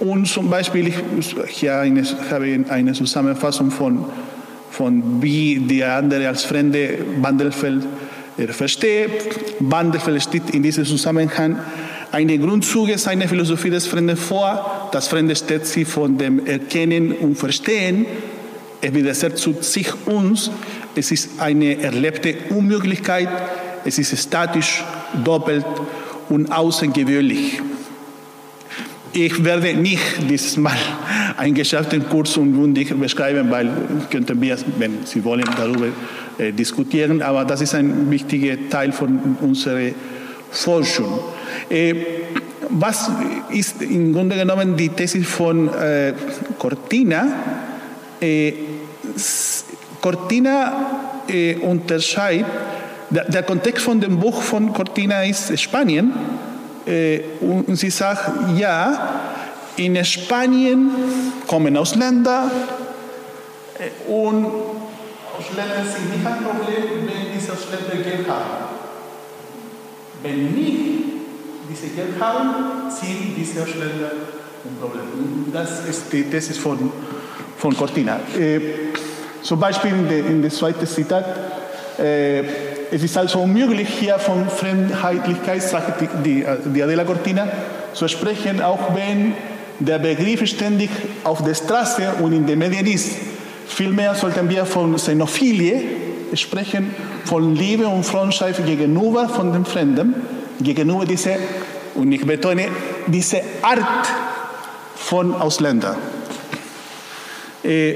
und 0.00 0.26
zum 0.26 0.50
Beispiel, 0.50 0.88
ich 0.88 0.96
hier 1.48 1.78
eine, 1.78 2.02
habe 2.30 2.64
eine 2.68 2.92
Zusammenfassung 2.92 3.70
von, 3.70 4.04
von 4.70 5.22
wie 5.22 5.58
der 5.58 5.96
andere 5.96 6.28
als 6.28 6.44
Fremde 6.44 6.98
Wandelfeld 7.20 7.86
er 8.36 8.48
versteht. 8.48 9.10
Wandelfeld 9.60 10.22
steht 10.22 10.50
in 10.50 10.62
diesem 10.62 10.84
Zusammenhang 10.84 11.58
eine 12.10 12.38
Grundzüge 12.38 12.98
seiner 12.98 13.28
Philosophie 13.28 13.70
des 13.70 13.86
Fremden 13.86 14.16
vor. 14.16 14.88
Das 14.92 15.08
Fremde 15.08 15.36
steht 15.36 15.66
sie 15.66 15.84
von 15.84 16.18
dem 16.18 16.44
Erkennen 16.44 17.12
und 17.12 17.36
Verstehen. 17.36 18.06
Es 18.84 18.92
widersetzt 18.92 19.48
sich 19.62 19.88
uns. 20.04 20.50
Es 20.94 21.10
ist 21.10 21.40
eine 21.40 21.80
erlebte 21.80 22.34
Unmöglichkeit. 22.50 23.30
Es 23.82 23.98
ist 23.98 24.14
statisch, 24.18 24.84
doppelt 25.24 25.64
und 26.28 26.52
außergewöhnlich. 26.52 27.62
Ich 29.14 29.42
werde 29.42 29.72
nicht 29.72 30.02
dieses 30.28 30.58
Mal 30.58 30.76
einen 31.38 31.54
geschafften 31.54 32.06
Kurs 32.10 32.36
unwundig 32.36 32.94
beschreiben, 33.00 33.50
weil 33.50 33.70
könnten 34.10 34.38
wir, 34.42 34.58
wenn 34.78 35.06
Sie 35.06 35.24
wollen, 35.24 35.48
darüber 35.56 35.86
äh, 36.36 36.52
diskutieren. 36.52 37.22
Aber 37.22 37.46
das 37.46 37.62
ist 37.62 37.74
ein 37.74 38.10
wichtiger 38.10 38.68
Teil 38.68 38.92
von 38.92 39.38
unserer 39.40 39.92
Forschung. 40.50 41.20
Äh, 41.70 41.94
was 42.68 43.10
ist 43.50 43.80
im 43.80 44.12
Grunde 44.12 44.36
genommen 44.36 44.76
die 44.76 44.90
These 44.90 45.22
von 45.22 45.68
äh, 45.72 46.12
Cortina? 46.58 47.28
Cortina 50.00 51.22
äh, 51.28 51.56
unterscheidet, 51.56 52.46
der, 53.10 53.24
der 53.30 53.42
Kontext 53.42 53.84
von 53.84 54.00
dem 54.00 54.18
Buch 54.18 54.42
von 54.42 54.72
Cortina 54.72 55.24
ist 55.24 55.58
Spanien 55.60 56.12
äh, 56.86 57.20
und 57.40 57.76
sie 57.76 57.90
sagt, 57.90 58.56
ja, 58.56 59.20
in 59.76 60.04
Spanien 60.04 60.90
kommen 61.46 61.76
Ausländer 61.76 62.50
äh, 63.78 64.10
und 64.10 64.46
Ausländer 65.36 65.84
sind 65.84 66.16
nicht 66.16 66.26
ein 66.26 66.44
Problem, 66.44 67.08
wenn 67.08 67.34
diese 67.36 67.52
Ausländer 67.52 67.96
Geld 68.08 68.28
haben. 68.28 68.74
Wenn 70.22 70.52
nicht 70.52 70.94
diese 71.68 71.88
Geld 71.88 72.20
haben, 72.20 72.90
sind 72.90 73.34
diese 73.36 73.62
Ausländer 73.62 74.12
ein 74.64 74.76
Problem. 74.80 75.52
Das 75.52 75.86
ist 75.88 76.12
die 76.12 76.24
These 76.24 76.54
von, 76.54 76.92
von 77.58 77.76
Cortina. 77.76 78.20
Äh, 78.38 78.60
zum 79.44 79.60
Beispiel 79.60 79.92
in 79.92 80.08
der, 80.08 80.18
in 80.18 80.42
der 80.42 80.50
zweiten 80.50 80.86
Zitat, 80.86 81.24
äh, 81.98 82.42
es 82.90 83.02
ist 83.02 83.16
also 83.16 83.40
unmöglich, 83.40 83.88
hier 83.88 84.18
von 84.18 84.48
Fremdheitlichkeit, 84.48 85.62
sagt 85.62 86.00
die, 86.00 86.08
die, 86.24 86.46
die 86.74 86.82
Adela 86.82 87.04
Cortina, 87.04 87.46
zu 87.92 88.08
sprechen, 88.08 88.60
auch 88.62 88.94
wenn 88.94 89.34
der 89.78 89.98
Begriff 89.98 90.46
ständig 90.46 90.90
auf 91.24 91.44
der 91.44 91.54
Straße 91.54 92.14
und 92.20 92.32
in 92.32 92.46
den 92.46 92.58
Medien 92.58 92.86
ist. 92.86 93.12
Vielmehr 93.66 94.14
sollten 94.14 94.48
wir 94.48 94.64
von 94.64 94.96
Xenophilie 94.96 95.82
sprechen, 96.34 96.94
von 97.24 97.54
Liebe 97.54 97.86
und 97.86 98.04
Freundschaft 98.04 98.64
gegenüber 98.64 99.28
von 99.28 99.52
dem 99.52 99.64
Fremden, 99.64 100.14
gegenüber 100.60 101.04
dieser, 101.04 101.36
und 101.94 102.12
ich 102.12 102.24
betone, 102.24 102.68
diese 103.06 103.42
Art 103.62 104.08
von 104.96 105.34
Ausländern. 105.34 105.96
Äh, 107.62 107.94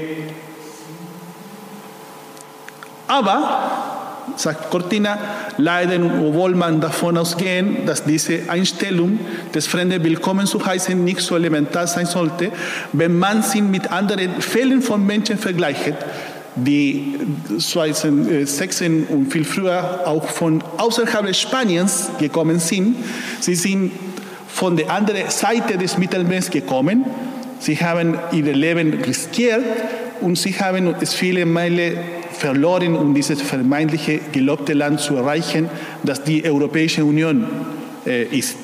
aber 3.09 3.89
sagt 4.35 4.69
Cortina, 4.69 5.17
leider, 5.57 5.99
obwohl 6.03 6.55
man 6.55 6.79
davon 6.79 7.17
ausgehen, 7.17 7.85
dass 7.85 8.03
diese 8.03 8.41
Einstellung 8.47 9.19
des 9.53 9.67
Fremden 9.67 10.03
willkommen 10.03 10.45
zu 10.45 10.65
heißen 10.65 11.03
nicht 11.03 11.21
so 11.21 11.35
elementar 11.35 11.87
sein 11.87 12.05
sollte, 12.05 12.51
wenn 12.93 13.17
man 13.17 13.41
sie 13.41 13.61
mit 13.61 13.91
anderen 13.91 14.41
Fällen 14.41 14.81
von 14.81 15.05
Menschen 15.05 15.37
vergleicht, 15.37 15.95
die 16.55 17.15
2016 17.57 19.05
und 19.05 19.31
viel 19.31 19.43
früher 19.43 20.01
auch 20.05 20.25
von 20.27 20.63
außerhalb 20.77 21.35
Spaniens 21.35 22.09
gekommen 22.19 22.59
sind. 22.59 22.95
Sie 23.39 23.55
sind 23.55 23.91
von 24.47 24.77
der 24.77 24.91
anderen 24.91 25.29
Seite 25.29 25.77
des 25.77 25.97
Mittelmeers 25.97 26.49
gekommen. 26.49 27.05
Sie 27.59 27.75
haben 27.75 28.17
ihr 28.31 28.53
Leben 28.53 28.93
riskiert 28.93 29.63
und 30.21 30.37
sie 30.37 30.53
haben 30.53 30.95
es 31.01 31.13
viele 31.13 31.45
Meilen 31.45 31.97
verloren, 32.39 32.95
um 32.95 33.13
dieses 33.13 33.41
vermeintliche 33.41 34.19
gelobte 34.31 34.73
Land 34.73 35.01
zu 35.01 35.15
erreichen, 35.15 35.69
das 36.03 36.23
die 36.23 36.43
Europäische 36.45 37.03
Union 37.03 37.45
äh, 38.05 38.23
ist. 38.23 38.57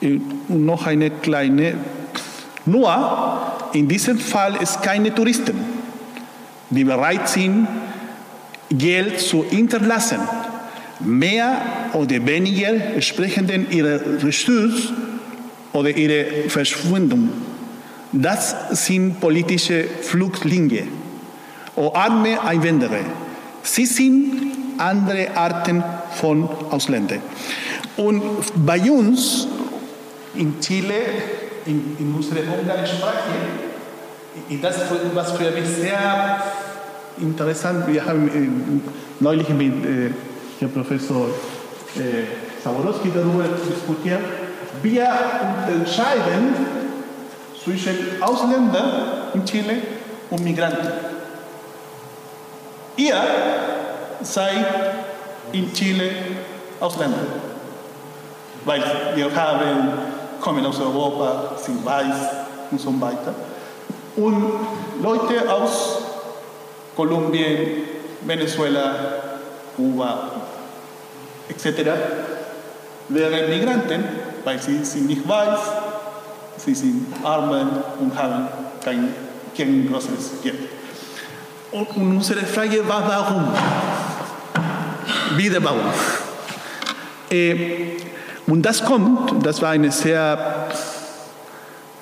Und 0.00 0.50
noch 0.66 0.86
eine 0.86 1.10
kleine, 1.10 1.74
nur 2.66 2.90
in 3.74 3.86
diesem 3.86 4.18
Fall 4.18 4.56
es 4.60 4.80
keine 4.80 5.14
Touristen, 5.14 5.54
die 6.70 6.84
bereit 6.84 7.28
sind, 7.28 7.68
Geld 8.70 9.20
zu 9.20 9.44
hinterlassen. 9.44 10.18
Mehr 11.00 11.60
oder 11.92 12.26
weniger 12.26 13.00
sprechen 13.00 13.46
denn 13.46 13.66
ihre 13.70 14.22
Ressourcen 14.22 14.94
oder 15.72 15.96
ihre 15.96 16.48
Verschwendung. 16.48 17.30
Das 18.12 18.54
sind 18.84 19.20
politische 19.20 19.84
Flüchtlinge 19.84 20.99
o 21.80 21.92
arme 21.94 22.40
Einwanderer. 22.42 23.04
Sie 23.62 23.86
sind 23.86 24.52
andere 24.78 25.34
Arten 25.34 25.82
von 26.12 26.48
Ausländern. 26.70 27.20
Und 27.96 28.22
bei 28.66 28.90
uns 28.90 29.48
in 30.34 30.60
Chile, 30.60 30.94
in, 31.66 31.96
in 31.98 32.14
unserer 32.14 32.40
Umgangssprache, 32.58 33.32
das, 34.62 34.76
was 35.14 35.32
für 35.32 35.50
mich 35.50 35.66
sehr 35.68 36.42
interessant, 37.20 37.86
wir 37.86 38.04
haben 38.04 38.28
äh, 38.28 39.22
neulich 39.22 39.48
mit 39.48 39.84
äh, 39.84 40.10
Herrn 40.58 40.72
Professor 40.72 41.28
äh, 41.96 42.62
Saborowski 42.62 43.10
darüber 43.14 43.44
diskutiert. 43.44 44.20
Wir 44.82 45.08
unterscheiden 45.66 46.54
zwischen 47.62 47.96
Ausländern 48.20 49.30
in 49.34 49.44
Chile 49.44 49.76
und 50.30 50.44
Migranten. 50.44 51.19
Ihr 53.00 53.16
seid 54.20 54.66
in 55.52 55.72
Chile 55.72 56.10
Ausländer, 56.78 57.16
weil 58.66 58.82
wir 59.14 59.34
haben, 59.34 59.92
kommen 60.38 60.66
aus 60.66 60.78
Europa, 60.78 61.56
sind 61.56 61.82
weiß 61.82 62.14
und 62.70 62.78
so 62.78 63.00
weiter. 63.00 63.34
Und 64.16 64.52
Leute 65.02 65.50
aus 65.50 65.96
Kolumbien, 66.94 67.84
Venezuela, 68.20 68.92
Kuba, 69.76 70.32
etc. 71.48 71.90
wären 73.08 73.48
Migranten, 73.48 74.04
weil 74.44 74.60
sie 74.60 74.84
sind 74.84 75.06
nicht 75.06 75.26
weiß, 75.26 75.58
sie 76.58 76.74
sind 76.74 77.06
arm 77.24 77.50
und 77.98 78.14
haben 78.14 78.48
kein, 78.84 79.14
kein 79.56 79.90
großes 79.90 80.42
Geld. 80.42 80.79
Und 81.72 81.86
unsere 81.96 82.40
Frage 82.40 82.86
war, 82.88 83.06
warum? 83.06 83.52
Wieder 85.36 85.62
warum? 85.62 85.84
Äh, 87.30 87.54
und 88.46 88.62
das 88.62 88.84
kommt, 88.84 89.46
das 89.46 89.62
war 89.62 89.70
eine 89.70 89.92
sehr, 89.92 90.68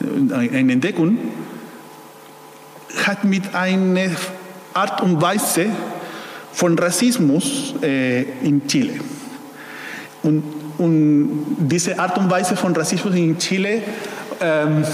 eine 0.00 0.72
Entdeckung, 0.72 1.18
hat 3.04 3.24
mit 3.24 3.54
einer 3.54 4.10
Art 4.72 5.02
und 5.02 5.20
Weise 5.20 5.66
von 6.52 6.78
Rassismus 6.78 7.74
äh, 7.82 8.22
in 8.42 8.66
Chile. 8.66 8.94
Und, 10.22 10.42
und, 10.78 11.56
diese 11.58 11.98
Art 11.98 12.16
und 12.16 12.30
Weise 12.30 12.56
von 12.56 12.74
Rassismus 12.74 13.14
in 13.14 13.38
Chile 13.38 13.82
ähm, 14.40 14.84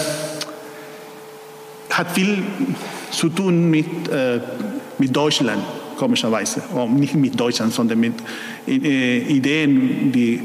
hat 1.97 2.13
viel 2.13 2.43
zu 3.11 3.29
tun 3.29 3.71
mit, 3.71 4.09
äh, 4.09 4.41
mit 4.99 5.15
Deutschland, 5.15 5.63
komischerweise. 5.97 6.63
Oh, 6.75 6.87
nicht 6.87 7.15
mit 7.15 7.39
Deutschland, 7.39 7.73
sondern 7.73 8.01
mit 8.01 8.15
äh, 8.67 9.19
Ideen, 9.19 10.13
die, 10.13 10.41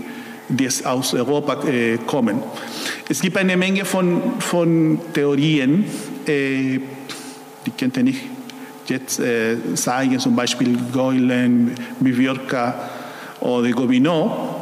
die 0.48 0.70
aus 0.86 1.14
Europa 1.14 1.64
äh, 1.68 1.98
kommen. 2.06 2.42
Es 3.08 3.22
gibt 3.22 3.38
eine 3.38 3.58
Menge 3.58 3.86
von, 3.86 4.22
von 4.40 5.00
Theorien, 5.14 5.86
äh, 6.28 6.80
die 7.66 7.72
könnte 7.78 8.04
nicht 8.04 8.22
jetzt 8.88 9.20
äh, 9.20 9.58
sagen, 9.76 10.20
zum 10.20 10.36
Beispiel 10.36 10.78
Goylen, 10.92 11.76
Viviorca 12.00 12.90
oder 13.40 13.70
Gobineau. 13.72 14.56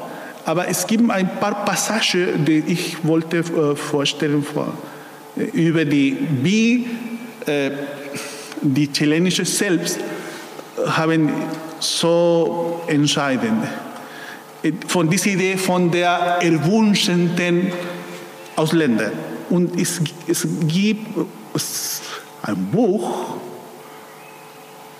Aber 0.46 0.68
es 0.68 0.88
gibt 0.88 1.10
ein 1.10 1.30
paar 1.40 1.66
Passagen, 1.66 2.46
die 2.46 2.64
ich 2.68 3.06
wollte 3.06 3.40
äh, 3.40 3.76
vorstellen 3.76 4.44
vor, 4.44 4.68
äh, 4.68 4.97
über 5.54 5.86
die, 5.86 6.18
wie 6.42 6.88
äh, 7.46 7.72
die 8.62 8.92
chilenische 8.92 9.46
selbst 9.46 10.00
haben 10.88 11.32
so 11.80 12.82
entscheidend 12.88 13.64
von 14.88 15.10
dieser 15.10 15.32
Idee 15.32 15.58
von 15.58 15.92
der 15.92 16.40
erwünschten 16.42 17.72
Ausländer. 18.56 19.12
Und 19.50 19.80
es, 19.80 20.02
es 20.28 20.48
gibt 20.68 21.08
ein 22.42 22.66
Buch, 22.72 23.38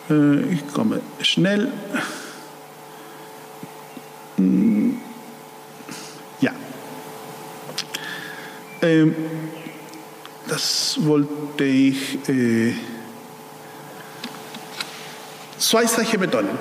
äh, 0.10 0.40
ich 0.54 0.68
komme 0.74 1.02
schnell. 1.22 1.72
Hm, 4.38 4.98
ja. 6.40 6.52
Ähm, 8.82 9.16
das 10.58 10.98
wollte 11.02 11.64
ich. 11.64 12.18
Äh, 12.28 12.74
zwei 15.60 15.86
Sachen 15.86 16.20
betonen. 16.20 16.58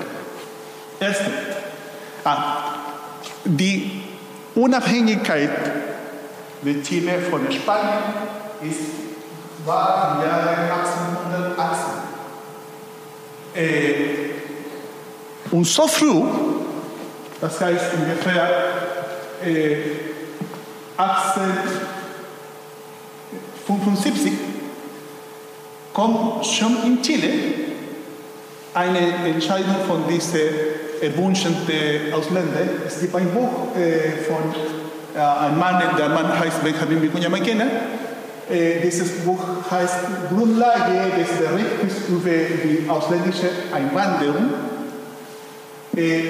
Erstens, 1.01 1.33
ah, 2.25 2.75
die 3.45 4.03
Unabhängigkeit 4.55 5.51
de 6.63 6.83
Chile 6.83 7.21
von 7.31 7.51
Spanien 7.51 8.03
ist, 8.63 8.81
war 9.65 10.17
im 10.17 10.29
Jahre 10.29 10.51
1818. 10.51 11.93
Äh, 13.55 13.95
und 15.51 15.67
so 15.67 15.89
früh, 15.89 16.23
das 17.41 17.61
heißt 17.61 17.95
ungefähr 17.95 18.51
äh, 19.43 19.77
1875, 23.69 24.33
kommt 25.93 26.47
schon 26.47 26.77
in 26.85 27.03
Chile 27.03 27.29
eine 28.75 28.99
Entscheidung 29.27 29.77
von 29.89 30.07
diesen 30.09 30.41
erwünschten 31.01 31.55
Ausländern. 32.13 32.69
Es 32.87 33.01
gibt 33.01 33.15
ein 33.15 33.31
Buch 33.31 33.75
äh, 33.77 34.23
von 34.25 34.55
äh, 35.15 35.19
einem 35.19 35.59
Mann, 35.59 35.83
der 35.97 36.09
Mann 36.11 36.39
heißt 36.39 36.63
Benjamin 36.63 37.03
Vicuña 37.03 37.29
Maquena. 37.29 37.65
Äh, 38.49 38.81
dieses 38.83 39.25
Buch 39.25 39.41
heißt 39.71 39.97
Grundlage 40.29 41.11
des 41.19 41.29
Berichts 41.39 42.09
über 42.09 42.31
die 42.63 42.89
ausländische 42.89 43.49
Einwanderung. 43.75 44.51
Äh, 45.97 46.23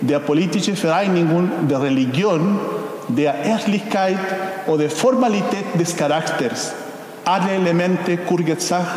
der 0.07 0.19
politischen 0.19 0.75
Vereinigung, 0.75 1.49
der 1.69 1.81
Religion, 1.81 2.59
der 3.07 3.35
Ehrlichkeit 3.43 4.17
oder 4.67 4.89
Formalität 4.89 5.65
des 5.79 5.95
Charakters, 5.95 6.73
alle 7.25 7.51
Elemente, 7.51 8.17
kurz 8.17 8.45
gesagt, 8.45 8.87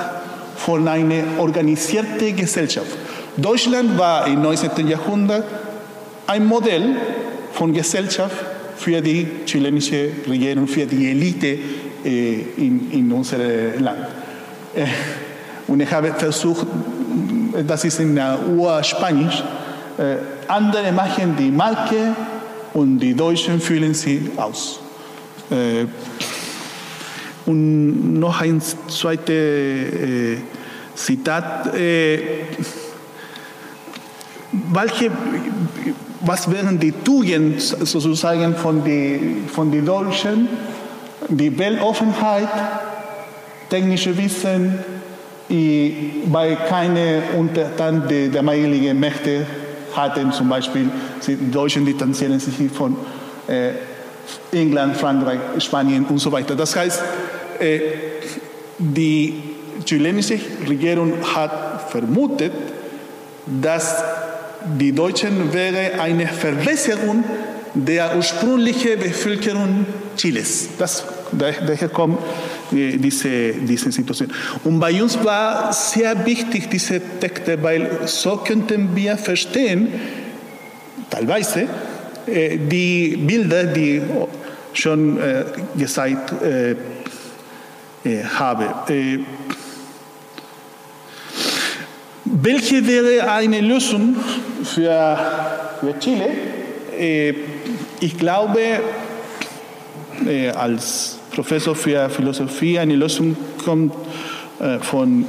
von 0.57 0.87
einer 0.89 1.23
organisierten 1.39 2.35
Gesellschaft. 2.35 2.97
Deutschland 3.37 3.97
war 3.99 4.27
im 4.27 4.43
19. 4.43 4.89
Jahrhundert 4.89 5.45
ein 6.27 6.45
Modell 6.45 6.97
von 7.53 7.73
Gesellschaft, 7.73 8.37
für 8.77 9.01
die 9.01 9.27
chilenische 9.47 10.11
Regierung, 10.29 10.67
für 10.67 10.87
die 10.87 11.11
Elite 11.11 11.59
äh, 12.05 12.41
in, 12.59 12.91
in 12.93 13.13
unserem 13.13 13.83
Land. 13.83 14.07
Äh, 14.75 14.87
und 15.67 15.81
ich 15.81 15.91
habe 15.91 16.13
versucht, 16.13 16.67
das 17.67 17.85
ist 17.85 18.01
in 18.01 18.19
Urspanisch, 18.57 19.41
äh, 19.41 19.66
andere 20.49 20.93
machen 20.93 21.37
die 21.39 21.51
Marke 21.51 22.15
und 22.75 22.99
die 22.99 23.15
Deutschen 23.15 23.61
füllen 23.61 23.95
sie 23.95 24.31
aus. 24.37 24.81
Äh, 25.51 25.87
und 27.47 28.19
noch 28.19 28.41
ein 28.41 28.61
zweites 28.61 30.41
Zitat. 30.97 31.73
Welche, 34.73 35.11
was 36.23 36.51
wären 36.51 36.79
die 36.79 36.93
Tugenden 36.93 37.61
sozusagen 37.61 38.57
von 38.57 38.83
den 38.83 39.49
von 39.49 39.71
die 39.71 39.83
Deutschen? 39.83 40.49
Die 41.29 41.57
Weltoffenheit, 41.57 42.49
technische 43.69 44.17
Wissen, 44.17 44.79
bei 45.49 46.57
keine 46.69 47.23
Unterstand 47.37 48.11
der 48.11 48.29
damaligen 48.29 48.99
Mächte 48.99 49.47
hatten, 49.97 50.33
zum 50.33 50.49
Beispiel 50.49 50.91
die 51.27 51.51
Deutschen 51.51 51.85
distanzieren 51.85 52.39
sich 52.39 52.71
von 52.71 52.97
äh, 53.49 53.73
England, 54.53 54.97
Frankreich, 54.97 55.39
Spanien 55.59 56.05
und 56.05 56.19
so 56.19 56.31
weiter. 56.33 56.55
Das 56.55 56.75
heißt, 56.77 57.03
äh, 57.61 57.81
die 58.79 59.43
chilenische 59.85 60.39
Regierung 60.69 61.13
hat 61.35 61.91
vermutet, 61.91 62.53
dass 63.47 64.03
die 64.79 64.93
Deutschen 64.93 65.53
wäre 65.53 66.01
eine 66.01 66.27
Verbesserung 66.27 67.25
der 67.75 68.17
ursprünglichen 68.17 68.99
Bevölkerung 68.99 69.87
Chiles. 70.17 70.71
Das, 70.79 71.05
daher 71.33 71.89
kommt 71.89 72.19
äh, 72.73 72.97
diese, 72.97 73.53
diese 73.53 73.93
Situation. 73.93 74.33
Und 74.65 74.81
bei 74.81 75.03
uns 75.03 75.23
war 75.25 75.73
sehr 75.73 76.25
wichtig 76.27 76.69
diese 76.71 77.01
Texte, 77.21 77.63
weil 77.63 78.01
so 78.07 78.37
könnten 78.39 78.95
wir 78.95 79.17
verstehen, 79.17 79.89
teilweise, 81.11 81.69
äh, 82.27 82.59
die 82.59 83.17
Bilder, 83.17 83.65
die 83.65 84.03
schon 84.73 85.19
gesagt 85.75 86.35
habe. 88.39 88.75
Welche 92.27 92.87
wäre 92.87 93.33
eine 93.33 93.63
Lösung 93.63 94.17
für, 94.65 95.19
für 95.81 95.99
Chile? 95.99 96.29
Ich 98.01 98.19
glaube, 98.19 98.61
als 100.55 101.16
Professor 101.37 101.77
für 101.77 102.09
Philosophie 102.09 102.79
eine 102.79 102.97
Lösung 102.97 103.37
kommt 103.63 103.93
von 104.81 105.25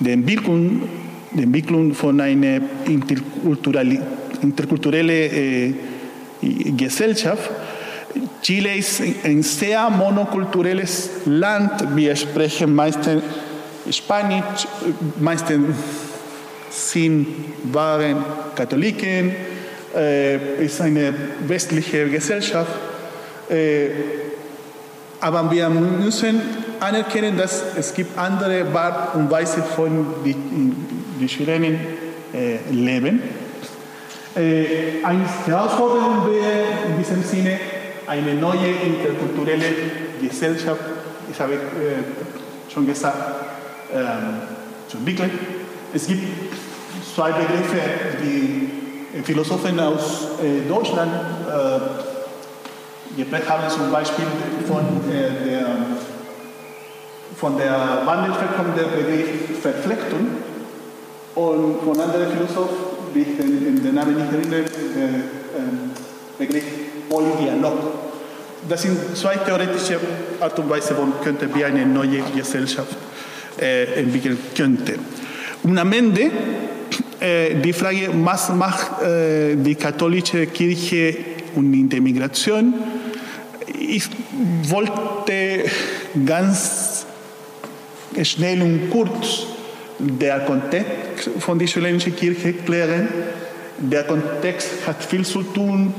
der 0.00 0.14
Entwicklung, 0.14 0.82
der 1.30 1.44
Entwicklung 1.44 1.94
von 1.94 2.20
einer 2.20 2.60
interkulturellen 2.84 4.02
interkulturelle 4.42 5.72
Gesellschaft. 6.76 7.48
Chile 8.42 8.74
ist 8.74 9.00
ein 9.24 9.42
sehr 9.42 9.88
monokulturelles 9.88 11.10
Land. 11.26 11.96
Wir 11.96 12.16
sprechen 12.16 12.74
meistens 12.74 13.22
Spanisch, 13.90 14.66
meistens 15.20 15.76
sind, 16.70 17.26
waren 17.72 18.24
Katholiken, 18.54 19.34
äh, 19.94 20.64
ist 20.64 20.80
eine 20.80 21.12
westliche 21.46 22.08
Gesellschaft. 22.08 22.72
Äh, 23.50 24.21
aber 25.22 25.50
wir 25.52 25.70
müssen 25.70 26.40
anerkennen, 26.80 27.38
dass 27.38 27.62
es 27.76 27.94
gibt 27.94 28.18
andere 28.18 28.66
Art 28.74 29.14
und 29.14 29.30
Weise 29.30 29.62
von 29.62 30.06
die, 30.24 30.34
äh, 32.34 32.58
leben. 32.72 33.22
Äh, 34.34 35.04
eine 35.04 35.24
Herausforderung 35.46 36.26
wäre 36.26 36.64
in 36.88 36.98
diesem 36.98 37.22
Sinne 37.22 37.56
eine 38.08 38.34
neue 38.34 38.66
interkulturelle 38.84 39.64
Gesellschaft, 40.20 40.80
ich 41.30 41.40
habe 41.40 41.52
äh, 41.54 42.72
schon 42.72 42.84
gesagt, 42.84 43.16
ähm, 43.94 44.40
zu 44.88 44.96
entwickeln. 44.96 45.30
Es 45.94 46.08
gibt 46.08 46.24
zwei 47.14 47.30
Begriffe, 47.30 47.78
die 48.24 49.22
Philosophen 49.22 49.78
aus 49.78 50.28
äh, 50.42 50.68
Deutschland 50.68 51.12
äh, 51.48 52.11
geprägt 53.16 53.48
haben, 53.48 53.68
zum 53.68 53.90
Beispiel 53.90 54.26
von, 54.66 54.80
äh, 55.10 55.48
der, 55.48 55.66
von 57.36 57.56
der 57.58 58.02
Wandelverkommen 58.04 58.72
der 58.76 58.84
Begriff 58.84 59.60
Verflechtung 59.60 60.28
und 61.34 61.80
von 61.82 62.00
anderen 62.00 62.32
Philosophen, 62.32 62.76
wie 63.14 63.20
ich 63.20 63.36
den, 63.36 63.82
den 63.82 63.94
Namen 63.94 64.16
nicht 64.16 64.32
erinnere, 64.32 64.64
der 64.64 65.08
ähm, 65.58 65.90
Begriff 66.38 66.64
Polydialog. 67.08 67.78
Das 68.68 68.82
sind 68.82 69.16
zwei 69.16 69.36
theoretische 69.36 69.98
Art 70.40 70.58
und 70.58 70.70
Weise, 70.70 70.96
wo 70.96 71.06
könnte 71.22 71.52
wir 71.54 71.66
eine 71.66 71.84
neue 71.84 72.22
Gesellschaft 72.34 72.96
äh, 73.60 74.00
entwickeln 74.00 74.38
könnte. 74.56 74.94
Und 75.64 75.78
am 75.78 75.92
Ende 75.92 76.30
äh, 77.20 77.54
die 77.54 77.72
Frage, 77.72 78.08
was 78.12 78.50
macht 78.50 79.02
äh, 79.02 79.56
die 79.56 79.74
katholische 79.74 80.46
Kirche 80.46 81.16
und 81.54 81.72
in 81.72 81.88
der 81.88 82.00
Migration? 82.00 82.74
Ich 83.88 84.08
wollte 84.68 85.64
ganz 86.24 87.04
schnell 88.22 88.62
und 88.62 88.90
kurz 88.90 89.46
der 89.98 90.40
Kontext 90.40 91.30
von 91.38 91.58
der 91.58 91.66
chilenischen 91.66 92.14
Kirche 92.14 92.52
klären. 92.52 93.08
Der 93.78 94.04
Kontext 94.04 94.70
hat 94.86 95.02
viel 95.02 95.24
zu 95.24 95.42
tun 95.42 95.94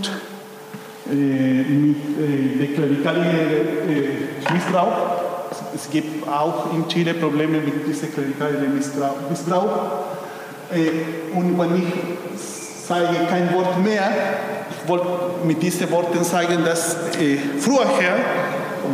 äh, 1.11 1.13
mit 1.13 1.97
äh, 1.97 2.57
der 2.57 2.67
klerikalen 2.67 3.25
äh, 3.25 4.53
Missbrauch. 4.53 5.21
Es 5.75 5.89
gibt 5.89 6.27
auch 6.27 6.73
in 6.73 6.87
Chile 6.87 7.13
Probleme 7.15 7.59
mit 7.59 7.85
diesem 7.85 8.13
klerikalen 8.13 8.75
Missbrauch. 8.75 9.29
Missbrauch. 9.29 10.05
Äh, 10.71 11.35
und 11.35 11.59
wenn 11.59 11.75
ich 11.75 12.62
sage 12.93 13.25
kein 13.29 13.53
Wort 13.53 13.79
mehr, 13.83 14.11
ich 14.69 14.87
wollte 14.87 15.07
mit 15.45 15.61
diesen 15.61 15.89
Worten 15.91 16.23
sagen, 16.23 16.63
dass 16.63 16.95
äh, 17.19 17.37
früher 17.59 17.85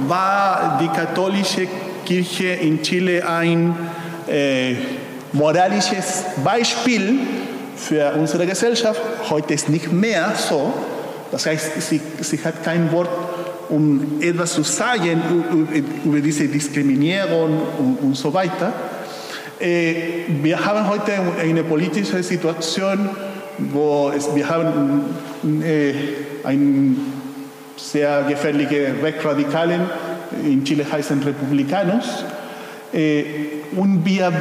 war 0.08 0.80
die 0.82 0.88
katholische 0.88 1.68
Kirche 2.06 2.48
in 2.48 2.82
Chile 2.82 3.28
ein 3.28 3.76
äh, 4.28 4.76
moralisches 5.34 6.24
Beispiel 6.44 7.20
für 7.76 8.14
unsere 8.14 8.46
Gesellschaft. 8.46 9.02
Heute 9.30 9.54
ist 9.54 9.70
nicht 9.70 9.92
mehr 9.92 10.32
so. 10.36 10.74
Das 11.32 11.46
heißt, 11.46 11.82
sie, 11.82 12.00
sie 12.22 12.40
hat 12.44 12.64
kein 12.64 12.92
Wort, 12.92 13.10
um 13.70 14.22
etwas 14.22 14.54
zu 14.54 14.64
sagen 14.64 15.22
über 16.06 16.20
diese 16.20 16.48
Diskriminierung 16.48 17.62
und, 17.78 17.98
und 18.02 18.16
so 18.16 18.34
weiter. 18.34 18.72
Äh, 19.60 19.96
wir 20.42 20.66
haben 20.66 20.88
heute 20.88 21.12
eine 21.42 21.64
politische 21.64 22.24
Situation, 22.24 23.10
wo 23.72 24.12
es, 24.16 24.34
wir 24.36 24.50
haben 24.50 25.04
äh, 25.64 25.94
einen 26.44 27.14
sehr 27.78 28.24
gefährliche 28.28 28.94
Rechtsradikalen, 29.02 29.82
in 30.46 30.64
Chile 30.64 30.86
heißen 30.90 31.22
Republikanos. 31.24 32.24
Äh, 32.94 33.24
und 33.76 34.06
wir 34.06 34.32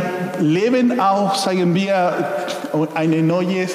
leben 0.41 0.99
auch, 1.01 1.35
sagen 1.35 1.75
wir, 1.75 2.29
eine 2.95 3.23
neue 3.23 3.67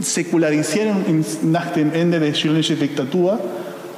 Säkularisierung 0.00 1.24
nach 1.42 1.70
dem 1.72 1.92
Ende 1.92 2.20
der 2.20 2.32
chilenischen 2.32 2.78
Diktatur, 2.78 3.38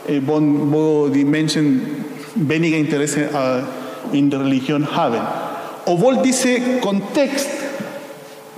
äh, 0.06 0.20
wo, 0.24 0.40
wo 0.40 1.08
die 1.08 1.24
Menschen 1.24 1.82
weniger 2.34 2.76
Interesse 2.76 3.22
äh, 3.22 4.16
in 4.16 4.30
der 4.30 4.40
Religion 4.40 4.94
haben 4.94 5.20
obwohl 5.86 6.18
dieser 6.22 6.60
Kontext, 6.80 7.48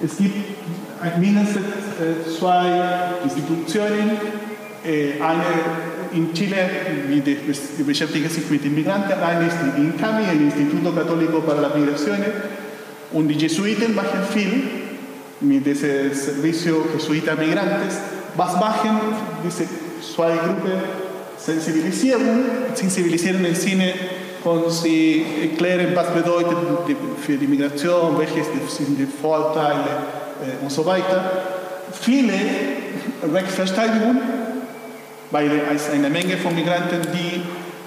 es 0.02 0.16
gibt 0.18 0.53
äh, 1.04 2.30
zwei 2.38 2.82
Institutionen, 3.22 4.10
äh, 4.84 5.20
eine 5.20 5.44
in 6.12 6.32
Chile, 6.32 6.56
beschäftigt 7.84 8.30
sich 8.30 8.48
mit 8.50 8.64
Immigranten, 8.64 9.12
eine 9.12 9.46
ist 9.48 9.56
die 9.76 9.80
INCAMI, 9.80 10.24
el 10.30 10.42
Instituto 10.42 10.92
Católico 10.92 11.40
para 11.40 11.60
las 11.60 11.74
Migraciones, 11.74 12.28
und 13.12 13.28
die 13.28 13.34
Jesuiten 13.34 13.94
machen 13.94 14.20
viel 14.32 14.62
mit 15.40 15.66
diesem 15.66 16.12
Servicio 16.12 16.86
Jesuita 16.92 17.34
Migrantes. 17.34 17.98
Was 18.36 18.54
machen 18.54 18.98
diese 19.44 19.64
zwei 20.14 20.36
Gruppen? 20.36 21.04
Sensibilisierung, 21.36 22.44
sensibilisieren 22.74 23.44
im 23.44 23.54
Sinne 23.54 23.92
und 24.44 24.70
sie 24.70 25.24
erklären, 25.42 25.88
was 25.94 26.08
bedeutet 26.10 26.56
für 27.20 27.36
die 27.36 27.46
Migration, 27.46 28.18
welche 28.18 28.42
sind 28.68 28.98
die 28.98 29.06
Vorteile 29.06 30.23
und 30.62 30.70
so 30.70 30.84
weiter. 30.86 31.30
Viele 32.00 32.34
Rechtsverteidigungen 33.32 34.44
weil 35.34 35.50
es 35.74 35.90
eine 35.90 36.08
Menge 36.10 36.36
von 36.36 36.54
Migranten, 36.54 37.00
die 37.12 37.42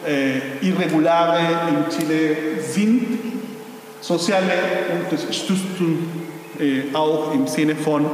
äh, 0.06 0.68
irregulare 0.68 1.40
in 1.70 1.90
Chile 1.90 2.36
sind, 2.62 3.06
soziale 4.02 4.52
Unterstützung 5.02 5.98
äh, 6.60 6.94
auch 6.94 7.34
im 7.34 7.48
Sinne 7.48 7.76
von 7.76 8.06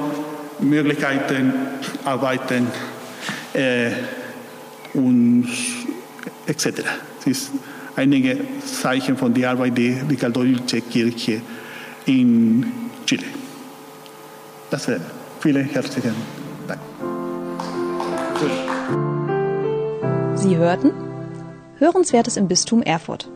Möglichkeiten, 0.60 1.52
Arbeiten 2.06 2.68
äh, 3.54 3.90
und 4.94 5.50
etc. 6.46 6.68
Es 7.22 7.26
ist 7.26 7.52
einige 7.96 8.38
Zeichen 8.64 9.18
von 9.18 9.34
der 9.34 9.50
Arbeit 9.50 9.76
der, 9.76 10.04
der 10.04 10.18
katholische 10.18 10.80
Kirche 10.82 11.42
in 12.06 12.72
Chile. 13.08 13.43
Das 14.74 14.88
wäre. 14.88 15.02
Vielen 15.40 15.66
herzlichen 15.66 16.16
Dank. 16.68 16.80
Sie 20.34 20.58
hörten 20.58 20.92
Hörenswertes 21.78 22.38
im 22.38 22.48
Bistum 22.48 22.82
Erfurt. 22.82 23.30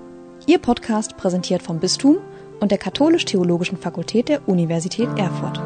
Ihr 0.47 0.57
Podcast 0.57 1.15
präsentiert 1.15 1.61
vom 1.61 1.79
Bistum 1.79 2.17
und 2.59 2.71
der 2.71 2.79
Katholisch-Theologischen 2.79 3.77
Fakultät 3.77 4.29
der 4.29 4.49
Universität 4.49 5.09
Erfurt. 5.15 5.61